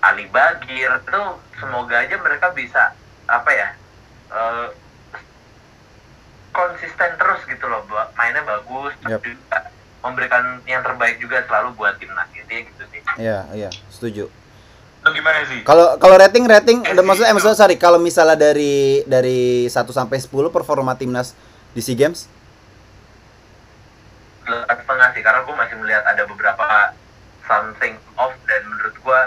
[0.00, 1.22] Ali Bagir itu
[1.60, 2.96] semoga aja mereka bisa
[3.28, 3.68] apa ya
[4.32, 4.66] eh,
[6.60, 7.80] konsisten terus gitu loh
[8.14, 9.24] mainnya bagus terus Yap.
[9.24, 9.56] juga
[10.00, 14.32] memberikan yang terbaik juga selalu buat timnas intinya gitu sih Iya, iya, setuju.
[15.00, 15.60] Lu gimana sih?
[15.64, 20.20] Kalau kalau rating rating udah maksudnya eh, maksudnya sorry kalau misalnya dari dari 1 sampai
[20.20, 21.32] 10 performa timnas
[21.72, 22.28] di SEA Games
[24.50, 26.66] delapan setengah sih karena gue masih melihat ada beberapa
[27.46, 29.20] something off dan menurut gue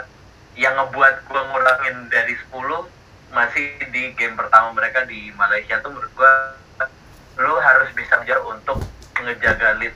[0.59, 6.11] yang ngebuat gue ngurangin dari 10 masih di game pertama mereka di Malaysia tuh menurut
[6.13, 6.33] gue
[7.35, 8.77] lu harus bisa ngejar untuk
[9.15, 9.93] ngejaga lead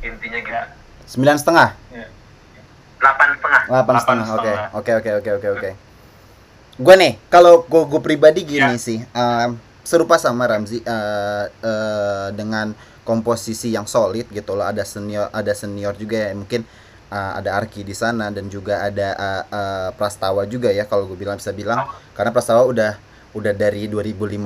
[0.00, 0.52] intinya gitu.
[0.52, 0.64] Ya.
[1.04, 1.68] sembilan setengah?
[1.90, 2.06] Iya.
[2.96, 3.62] delapan setengah.
[3.68, 4.52] Delapan setengah oke.
[4.72, 5.70] oke oke oke oke oke.
[6.74, 8.80] Gue nih kalau gue gue pribadi gini Ya.
[8.80, 12.72] sih em, serupa sama Ramzi eh, eh, dengan
[13.04, 14.64] komposisi yang solid gitu loh.
[14.64, 16.32] Ada senior ada senior juga ya.
[16.32, 16.64] Mungkin
[17.10, 21.16] eh, ada Arki di sana dan juga ada eh, eh, Prastawa juga ya kalau gue
[21.16, 21.84] bilang bisa bilang.
[22.16, 22.96] Karena Prastawa udah
[23.34, 24.40] udah dari 2015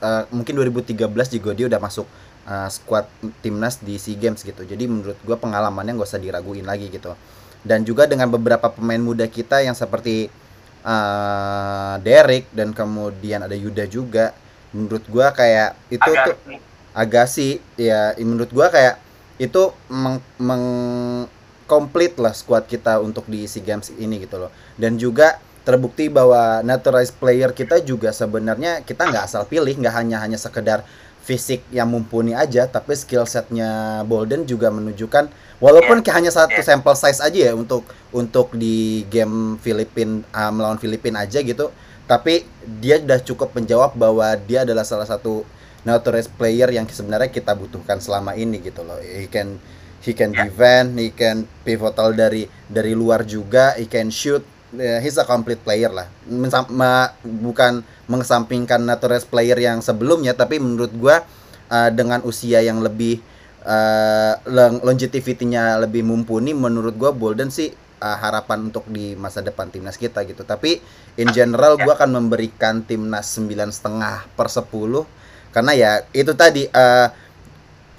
[0.00, 2.06] eh, mungkin 2013 juga dia udah masuk
[2.48, 3.06] eh, squad
[3.44, 4.64] timnas di SEA Games gitu.
[4.64, 7.12] Jadi menurut gue pengalamannya nggak usah diraguin lagi gitu.
[7.60, 10.32] Dan juga dengan beberapa pemain muda kita yang seperti
[10.80, 14.32] eh Derek dan kemudian ada Yuda juga
[14.72, 16.36] menurut gua kayak itu agak tuh
[16.96, 17.60] Agassi.
[17.76, 18.96] Ya menurut gua kayak
[19.36, 21.28] itu meng, meng-
[21.70, 24.50] komplit lah squad kita untuk di SEA Games ini gitu loh.
[24.74, 30.16] Dan juga terbukti bahwa naturalized player kita juga sebenarnya kita nggak asal pilih nggak hanya
[30.20, 30.82] hanya sekedar
[31.20, 35.28] fisik yang mumpuni aja tapi skill setnya Bolden juga menunjukkan
[35.60, 36.66] walaupun kayak hanya satu Yeah.
[36.66, 41.68] sampel size aja ya untuk untuk di game Filipin uh, melawan Filipin aja gitu
[42.08, 42.42] tapi
[42.80, 45.44] dia udah cukup menjawab bahwa dia adalah salah satu
[45.84, 49.60] naturalized player yang sebenarnya kita butuhkan selama ini gitu loh he can
[50.00, 50.48] he can Ya.
[50.48, 54.40] defend he can pivotal dari dari luar juga he can shoot
[54.70, 56.06] Eh, he's a complete player lah.
[56.30, 61.26] Mensam- ma- bukan mengesampingkan naturalized player yang sebelumnya tapi menurut gua
[61.66, 63.18] uh, dengan usia yang lebih
[63.66, 69.74] uh, long- longevity-nya lebih mumpuni menurut gua Bolden sih uh, harapan untuk di masa depan
[69.74, 70.46] timnas kita gitu.
[70.46, 70.78] Tapi
[71.18, 74.70] in general gua akan memberikan timnas sembilan setengah per 10
[75.50, 77.10] karena ya itu tadi uh,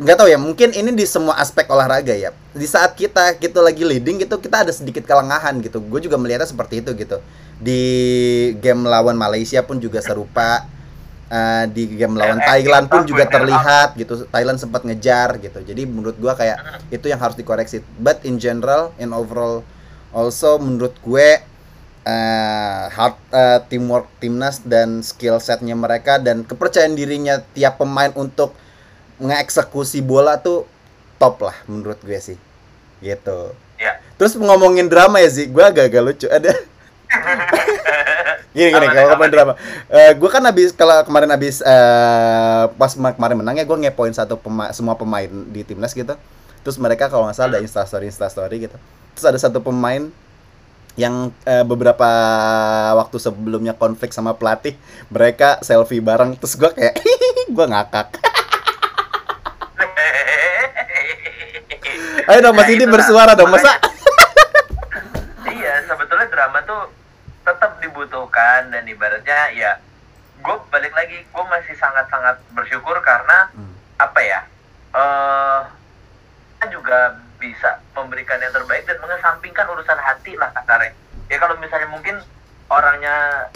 [0.02, 2.34] nggak tahu ya mungkin ini di semua aspek olahraga ya.
[2.58, 5.78] Di saat kita kita lagi leading gitu kita ada sedikit kelengahan gitu.
[5.78, 7.22] Gue juga melihatnya seperti itu gitu.
[7.62, 7.82] Di
[8.58, 10.66] game lawan Malaysia pun juga serupa.
[11.32, 14.26] Eh, di game lawan Eh, eh, Thailand pun juga terlihat gitu.
[14.28, 15.64] Thailand sempat ngejar gitu.
[15.64, 17.86] Jadi menurut gua kayak itu yang harus dikoreksi.
[18.02, 19.64] But in general in overall
[20.12, 21.40] also menurut gue
[22.02, 28.58] eh hard eh, teamwork timnas dan skill setnya mereka dan kepercayaan dirinya tiap pemain untuk
[29.22, 30.65] ngeeksekusi bola tuh
[31.15, 32.38] top lah menurut gue sih.
[32.99, 33.39] Gitu.
[33.78, 36.28] Ya terus ngomongin drama ya sih gue agak-agak lucu.
[36.28, 36.53] Ada.
[38.51, 39.53] Gini gini kalau ngomongin drama.
[39.88, 44.11] Eh gue kan habis kalau kemarin habis eh pas ma- kemarin menang ya gue ngepoin
[44.11, 46.13] satu pema- semua pemain di timnas gitu.
[46.61, 48.78] Terus mereka kalau nggak salah ada instastory instastory gitu.
[49.15, 50.11] Terus ada satu pemain
[50.99, 52.05] yang eh, beberapa
[52.99, 54.76] waktu sebelumnya konflik sama pelatih
[55.07, 56.36] mereka selfie bareng.
[56.36, 56.95] Terus gue kayak
[57.55, 58.07] gue ngakak
[62.32, 63.76] Ayo dong Mas Nah, Didi bersuara dong masa.
[65.44, 66.88] iya sebetulnya drama tuh
[67.42, 69.72] tetap dibutuhkan dan ibaratnya ya
[70.38, 73.74] gue balik lagi gue masih sangat sangat bersyukur karena Hmm.
[73.98, 74.40] apa ya
[74.92, 75.60] eh
[76.56, 77.00] kita juga
[77.36, 80.94] bisa memberikan yang terbaik dan mengesampingkan urusan hati lah kasarnya.
[81.26, 82.22] Ya kalau misalnya mungkin
[82.70, 83.50] orangnya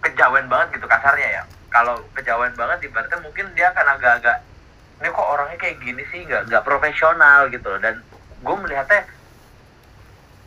[0.00, 1.42] kejawen banget gitu kasarnya ya.
[1.68, 4.42] Kalau kejawen banget ibaratnya mungkin dia akan agak-agak
[4.98, 6.26] ini kok orangnya kayak gini sih?
[6.26, 7.62] Nggak nggak profesional gitu.
[7.68, 8.02] Loh dan
[8.38, 9.02] gue melihatnya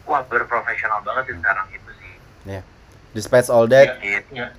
[0.08, 2.64] wah berprofesional banget sih sekarang itu sih Yeah.
[3.14, 4.56] Despite all that, gitu Iya.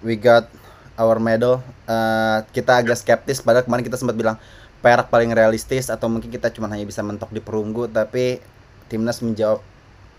[0.00, 0.48] we got
[0.96, 1.60] our medal.
[1.84, 4.36] Eh, kita agak skeptis padahal kemarin kita sempat bilang
[4.80, 8.40] perak paling realistis atau mungkin kita cuma hanya bisa mentok di perunggu tapi
[8.88, 9.62] timnas menjawab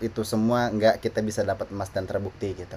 [0.00, 2.76] itu semua enggak kita bisa dapat emas dan terbukti gitu.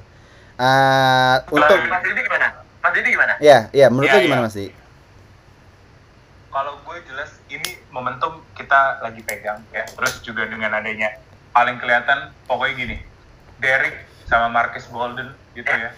[0.60, 2.48] Eh, untuk Mas Didi gimana
[2.84, 4.48] Mas Didi gimana ya ya menurut Ya, lu gimana ya.
[4.52, 4.58] Mas
[6.50, 11.20] kalau gue jelas ini momentum kita lagi pegang ya terus juga dengan adanya
[11.52, 12.98] paling kelihatan pokoknya gini
[13.60, 15.92] Derek sama Marcus Bolden gitu ya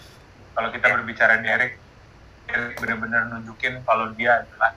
[0.51, 0.93] kalau kita Ya.
[0.97, 1.77] berbicara Derek
[2.45, 4.71] Derek benar-benar nunjukin kalau dia adalah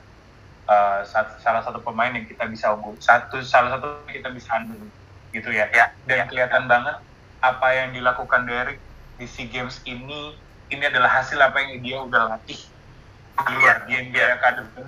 [0.69, 1.01] uh,
[1.41, 4.85] salah satu pemain yang kita bisa unggul satu salah satu yang kita bisa handle
[5.33, 6.25] gitu ya Ya, dan ya.
[6.29, 7.01] kelihatan banget
[7.41, 8.79] apa yang dilakukan Derek
[9.17, 10.35] di SEA Games ini
[10.69, 12.59] ini adalah hasil apa yang dia udah latih
[13.35, 14.83] di luar Iya, di NBA Academy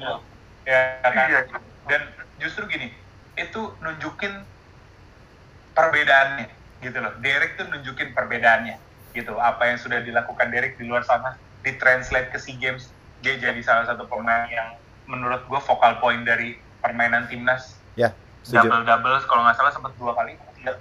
[0.67, 1.27] ya kan?
[1.31, 1.41] Iya.
[1.87, 2.03] dan
[2.39, 2.93] justru gini
[3.37, 4.45] itu nunjukin
[5.73, 6.49] perbedaannya
[6.81, 7.13] gitu loh.
[7.21, 8.77] Derek tuh nunjukin perbedaannya
[9.13, 9.37] gitu.
[9.37, 12.89] Apa yang sudah dilakukan Derek di luar sana ditranslate ke SEA Games
[13.21, 14.77] dia jadi salah satu pemain yang
[15.09, 17.81] menurut gue vokal point dari permainan timnas.
[17.97, 18.13] Ya,
[18.45, 18.69] setuju.
[18.69, 20.37] double double kalau nggak salah sempat dua kali.
[20.55, 20.77] Tiga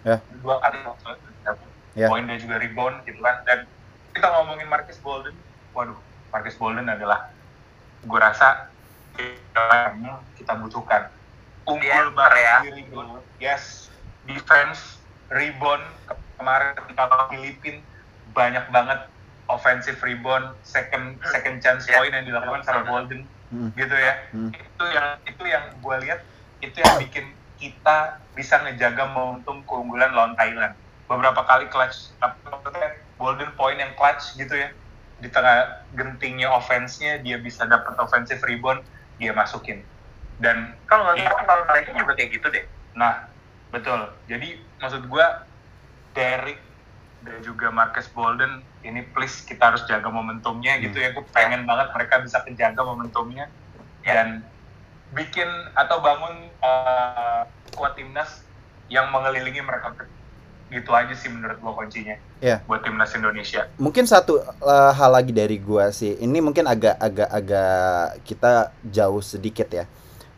[0.00, 0.16] Ya.
[0.40, 1.18] dua kali double
[1.92, 2.06] Ya.
[2.06, 3.42] poin dan juga rebound gitu kan.
[3.44, 3.66] Dan
[4.14, 5.34] kita ngomongin Marcus Bolden.
[5.74, 5.98] Waduh
[6.30, 7.34] Marcus Bolden adalah
[8.00, 8.69] gue rasa
[9.54, 11.10] yang kita butuhkan.
[11.64, 12.56] Unggul Dia banget ya.
[12.64, 13.92] di rebound yes.
[14.24, 14.98] Defense
[15.28, 15.84] rebound
[16.34, 17.76] kemarin ketika Filipin
[18.32, 19.06] banyak banget
[19.46, 21.98] offensive rebound second second chance Ya.
[21.98, 23.26] point yang dilakukan sama Bolden.
[23.50, 23.74] Hmm.
[23.74, 24.14] gitu ya.
[24.30, 24.50] Hmm.
[24.54, 26.20] itu yang itu yang gue lihat
[26.62, 27.26] itu yang bikin
[27.58, 27.98] kita
[28.32, 30.72] bisa ngejaga momentum keunggulan lawan Thailand.
[31.10, 32.14] Beberapa kali clutch
[33.18, 34.70] golden point yang clutch gitu ya.
[35.20, 38.80] Di tengah gentingnya offense-nya dia bisa dapat offensive rebound
[39.20, 39.84] dia masukin
[40.40, 43.30] dan kalau nggak salah kalau Malaysia juga kayak gitu deh Nah,
[43.70, 44.10] betul.
[44.26, 45.46] Jadi maksud gua
[46.16, 46.58] Derek
[47.22, 51.14] dan juga Marcus Bolden ini please kita harus jaga momentumnya gitu ya.
[51.14, 53.46] Gue pengen banget mereka bisa kejaga momentumnya
[54.00, 54.16] Ya.
[54.16, 54.28] dan
[55.12, 55.44] bikin
[55.76, 57.44] atau bangun uh,
[57.76, 58.40] kuat timnas
[58.88, 59.92] yang mengelilingi mereka
[60.70, 62.62] gitu aja sih menurut gua kuncinya Iya.
[62.64, 63.66] buat timnas Indonesia.
[63.76, 66.16] mungkin satu eh, hal lagi dari gua sih.
[66.16, 67.74] Ini mungkin agak agak agak
[68.24, 68.52] kita
[68.86, 69.84] jauh sedikit ya.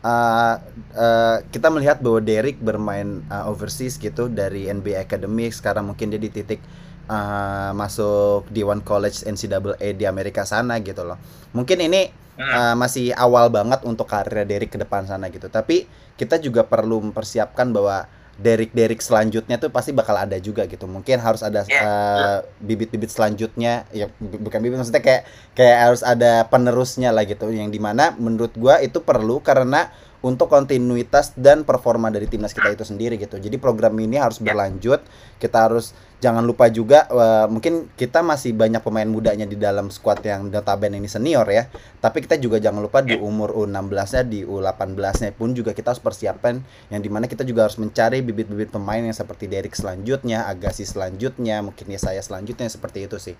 [0.02, 0.54] Eh,
[0.96, 5.46] eh, kita melihat bahwa Derek bermain eh, overseas gitu dari NBA Academy.
[5.48, 6.58] Sekarang mungkin dia di titik
[7.06, 11.20] eh, masuk di One College NCAA di Amerika sana gitu loh.
[11.52, 15.46] Mungkin ini eh, masih awal banget untuk karir Derek ke depan sana gitu.
[15.46, 18.08] Tapi kita juga perlu mempersiapkan bahwa
[18.38, 20.88] Derek selanjutnya tuh pasti bakal ada juga gitu.
[20.88, 23.84] Mungkin harus ada eh, bibit-bibit selanjutnya.
[23.92, 25.22] Ya bu- bukan bibit maksudnya kayak
[25.52, 27.52] kayak harus ada penerusnya lah gitu.
[27.52, 32.70] Yang di mana menurut gua itu perlu karena untuk kontinuitas dan performa dari timnas kita
[32.70, 33.36] itu sendiri gitu.
[33.36, 34.54] Jadi program ini harus Ya.
[34.54, 35.02] berlanjut.
[35.36, 40.22] Kita harus jangan lupa juga eh, mungkin kita masih banyak pemain mudanya di dalam squad
[40.22, 41.66] yang notabene ini senior ya.
[41.98, 46.62] Tapi kita juga jangan lupa di umur U16-nya di U18-nya pun juga kita harus persiapan
[46.88, 51.58] yang di mana kita juga harus mencari bibit-bibit pemain yang seperti Derek selanjutnya, Agassi selanjutnya,
[51.60, 53.34] mungkin ya saya selanjutnya seperti itu sih.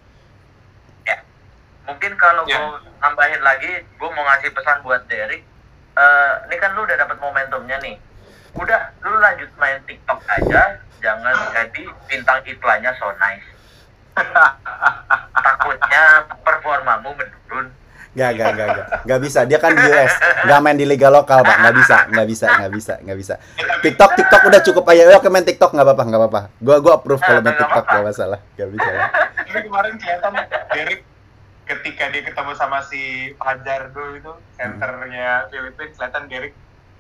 [1.83, 2.57] mungkin kalau Ya.
[2.57, 5.43] gue nambahin lagi gue mau ngasih pesan buat Derek
[5.93, 8.01] Eh, ini kan lu udah dapat momentumnya nih
[8.57, 13.45] udah lu lanjut main TikTok aja jangan jadi bintang iklannya so nice
[15.37, 17.69] takutnya performamu menurun
[18.13, 19.41] Gak, gak, gak, gak, gak bisa.
[19.49, 20.13] Dia kan di US,
[20.45, 23.35] gak main di liga lokal pak, nggak bisa, nggak bisa, nggak bisa, nggak bisa.
[23.81, 25.17] TikTok, TikTok udah cukup aja.
[25.17, 26.41] Oke main TikTok nggak apa-apa, nggak apa-apa.
[26.61, 29.03] Gua, gua approve kalau main TikTok gak masalah, gak bisa ya.
[29.49, 30.33] Tapi kemarin kelihatan
[30.77, 31.01] Derek
[31.63, 36.55] ketika dia ketemu sama si Fajardo itu senternya Filipina kelihatan Derek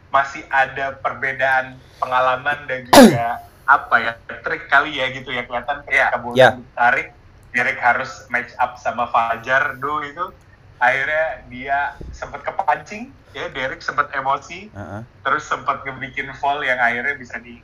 [0.09, 3.27] masih ada perbedaan pengalaman dan juga
[3.63, 6.19] apa ya trik kali ya gitu ya kelihatan ketika Iya.
[6.19, 7.09] bola ditarik
[7.51, 10.25] Derek harus match up sama Fajardo itu
[10.77, 11.79] akhirnya dia
[12.11, 15.01] sempat kepancing ya Derek sempat emosi Heeh.
[15.23, 17.63] terus sempat ngebikin foul yang akhirnya bisa di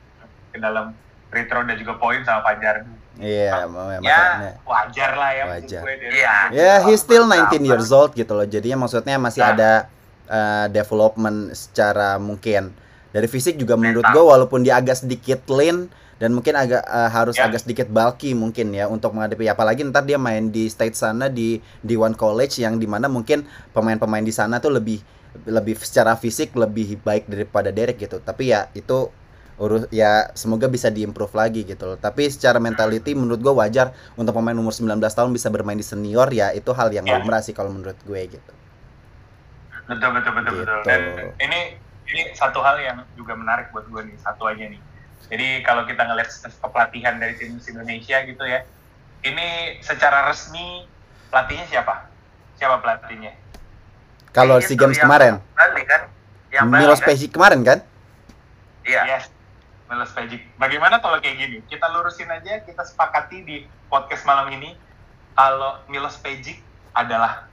[0.49, 0.95] ke dalam
[1.29, 4.51] retro dan juga poin sama Fajardo Iya, ma- ya masalahnya.
[4.63, 5.83] wajar lah ya Wajar.
[6.07, 6.35] Iya.
[6.49, 7.51] Ya, he's still Sama.
[7.51, 8.47] 19 years old gitu loh.
[8.47, 9.51] Jadinya maksudnya masih Nah.
[9.51, 9.71] ada
[10.25, 12.71] uh, development secara mungkin
[13.09, 17.33] Dari fisik juga menurut gue walaupun dia agak sedikit lean dan mungkin agak eh, harus
[17.33, 17.49] Ya.
[17.49, 21.57] agak sedikit bulky mungkin ya untuk menghadapi apalagi ntar dia main di state sana di
[21.79, 25.01] di one college yang di mana mungkin pemain-pemain di sana tuh lebih
[25.43, 29.09] lebih secara fisik lebih baik daripada Derek gitu tapi ya itu
[29.59, 34.31] urus ya semoga bisa diimprove lagi gitu loh tapi secara mentality menurut gue wajar untuk
[34.31, 37.19] pemain umur 19 tahun bisa bermain di senior ya itu hal yang Ya.
[37.19, 38.51] lumrah sih kalau menurut gue gitu
[39.85, 40.87] betul betul betul betul Gitu.
[40.87, 41.01] dan
[41.39, 41.59] ini
[42.07, 44.79] ini satu hal yang juga menarik buat gue nih satu aja nih
[45.27, 48.63] jadi kalau kita ngeliat staff pelatihan dari timnas Indonesia gitu ya
[49.21, 49.47] ini
[49.81, 50.87] secara resmi
[51.27, 52.07] pelatihnya siapa
[52.55, 53.35] siapa pelatihnya
[54.29, 56.01] kalau si games yang kemarin Bali kan?
[56.49, 57.07] Yang Milos kan?
[57.07, 57.79] Pejic kemarin kan
[58.81, 59.01] Iya.
[59.05, 59.25] Yes.
[59.89, 60.45] Milos Pejic.
[60.61, 61.57] Bagaimana kalau kayak gini?
[61.65, 63.57] Kita lurusin aja, kita sepakati di
[63.89, 64.77] podcast malam ini
[65.33, 66.61] kalau Milos Pejic
[66.93, 67.49] adalah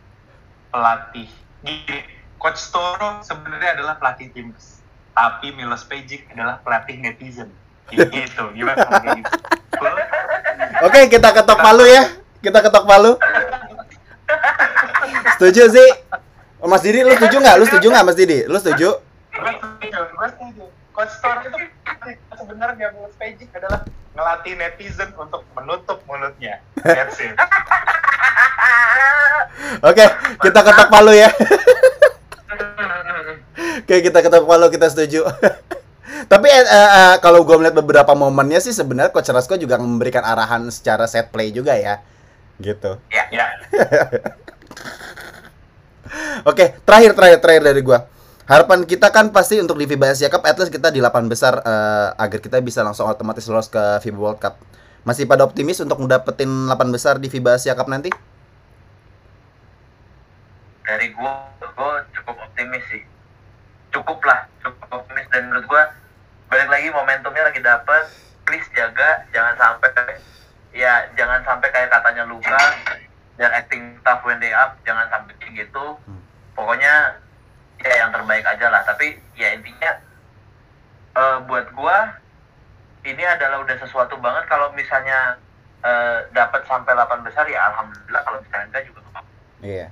[0.68, 1.32] pelatih.
[1.64, 2.04] Gini,
[2.36, 4.84] Coach Toro sebenarnya adalah pelatih timnas,
[5.16, 7.48] tapi Milos Pejic adalah pelatih netizen.
[7.88, 9.32] Gitu, gimana kalau kayak gitu?
[10.84, 12.04] Oke, kita ketok palu ya.
[12.44, 13.16] Kita ketok palu.
[15.40, 15.88] Setuju sih.
[16.66, 17.56] Mas Didi, lu setuju nggak?
[17.56, 18.44] Lu setuju nggak, Mas Didi?
[18.44, 18.98] Lu setuju?
[19.32, 20.64] Gue setuju, gue setuju.
[20.92, 21.58] Coach Toro itu
[22.46, 23.82] sebenarnya Milos Pejic adalah
[24.14, 26.62] ngelatih netizen untuk menutup mulutnya.
[26.78, 27.34] That's it.
[29.82, 30.06] Oke,
[30.46, 31.26] kita ketok palu ya.
[33.82, 35.26] Oke, kita ketok palu, kita setuju.
[36.32, 40.70] Tapi eh, eh, kalau gue melihat beberapa momennya sih sebenarnya Coach Rasko juga memberikan arahan
[40.70, 41.98] secara set play juga ya.
[42.62, 42.94] Gitu.
[43.10, 43.26] Ya,
[46.46, 48.06] Oke, terakhir terakhir terakhir dari gua.
[48.46, 51.58] Harapan kita kan pasti untuk di FIBA Asia Cup at least kita di 8 besar
[51.66, 54.62] eh, agar kita bisa langsung otomatis lolos ke FIBA World Cup.
[55.02, 58.10] Masih pada optimis untuk mendapetin 8 besar di FIBA Asia Cup nanti?
[60.86, 63.02] dari gua gua cukup optimis sih.
[63.90, 65.26] Cukup lah cukup optimis.
[65.34, 65.82] Dan menurut gua
[66.46, 68.06] balik lagi momentumnya lagi dapet.
[68.46, 69.90] Please jaga jangan sampai
[70.70, 72.62] ya jangan sampai kayak katanya Luka
[73.36, 75.98] dan acting tough when they up jangan sampai gitu.
[76.54, 77.18] Pokoknya
[77.86, 79.90] ya yang terbaik aja lah tapi ya intinya
[81.16, 82.18] eh, buat gua
[83.06, 85.38] ini adalah udah sesuatu banget kalau misalnya
[85.86, 89.20] eh, dapat sampai 8 besar ya alhamdulillah kalau misalnya enggak juga apa-apa.
[89.62, 89.86] Iya.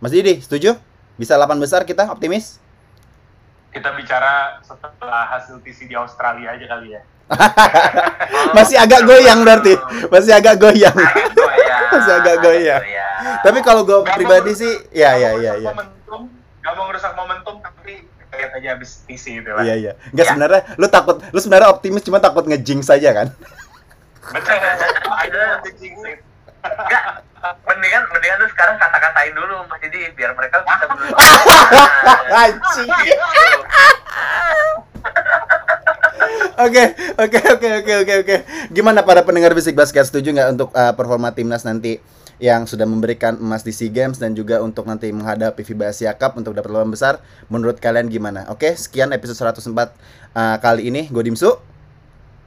[0.00, 0.76] Mas Didi, setuju?
[1.16, 2.60] Bisa 8 besar kita optimis?
[3.70, 7.02] kita bicara setelah hasil TC di Australia aja kali ya.
[8.58, 9.78] Masih agak goyang berarti.
[10.10, 10.96] Masih agak goyang.
[11.94, 12.82] Masih agak goyang.
[13.46, 15.70] Tapi kalau gue pribadi sih, ya ya ya ya.
[15.70, 16.26] Momentum,
[16.60, 19.62] gak mau ngerusak momentum, tapi lihat aja habis TC itu lah.
[19.62, 19.92] Iya iya.
[20.08, 20.30] Enggak Ya.
[20.30, 23.28] sebenarnya lu takut lu sebenarnya optimis cuma takut ngejinx saja kan?
[24.30, 24.54] Betul.
[25.20, 26.20] I don't want to jinx it.
[26.62, 27.04] Enggak.
[27.40, 30.84] Mendingan mendingan tuh sekarang kata-katain dulu Mas Didi biar mereka bisa.
[32.38, 32.88] Anjing.
[36.60, 36.84] Oke,
[37.16, 38.36] oke, oke, oke, oke, oke.
[38.68, 41.96] Gimana para pendengar Bisik Basket setuju nggak untuk uh, performa timnas nanti
[42.40, 46.40] yang sudah memberikan emas di SEA Games dan juga untuk nanti menghadapi FIBA Asia Cup
[46.40, 47.20] untuk dapat lomba besar.
[47.52, 48.48] Menurut kalian gimana?
[48.48, 51.06] Oke, sekian episode 104 uh, eh, kali ini.
[51.12, 51.52] Gue Dimsu.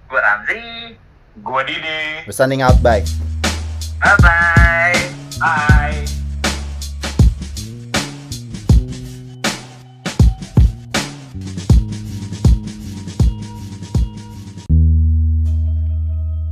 [0.10, 0.98] Gue Ramzi.
[1.39, 2.26] Gue Didi.
[2.26, 2.78] We're out.
[2.82, 3.06] Bye.
[4.02, 4.20] Bye-bye.
[4.20, 4.98] Bye.
[5.39, 6.04] -bye.
[6.04, 6.12] Bye.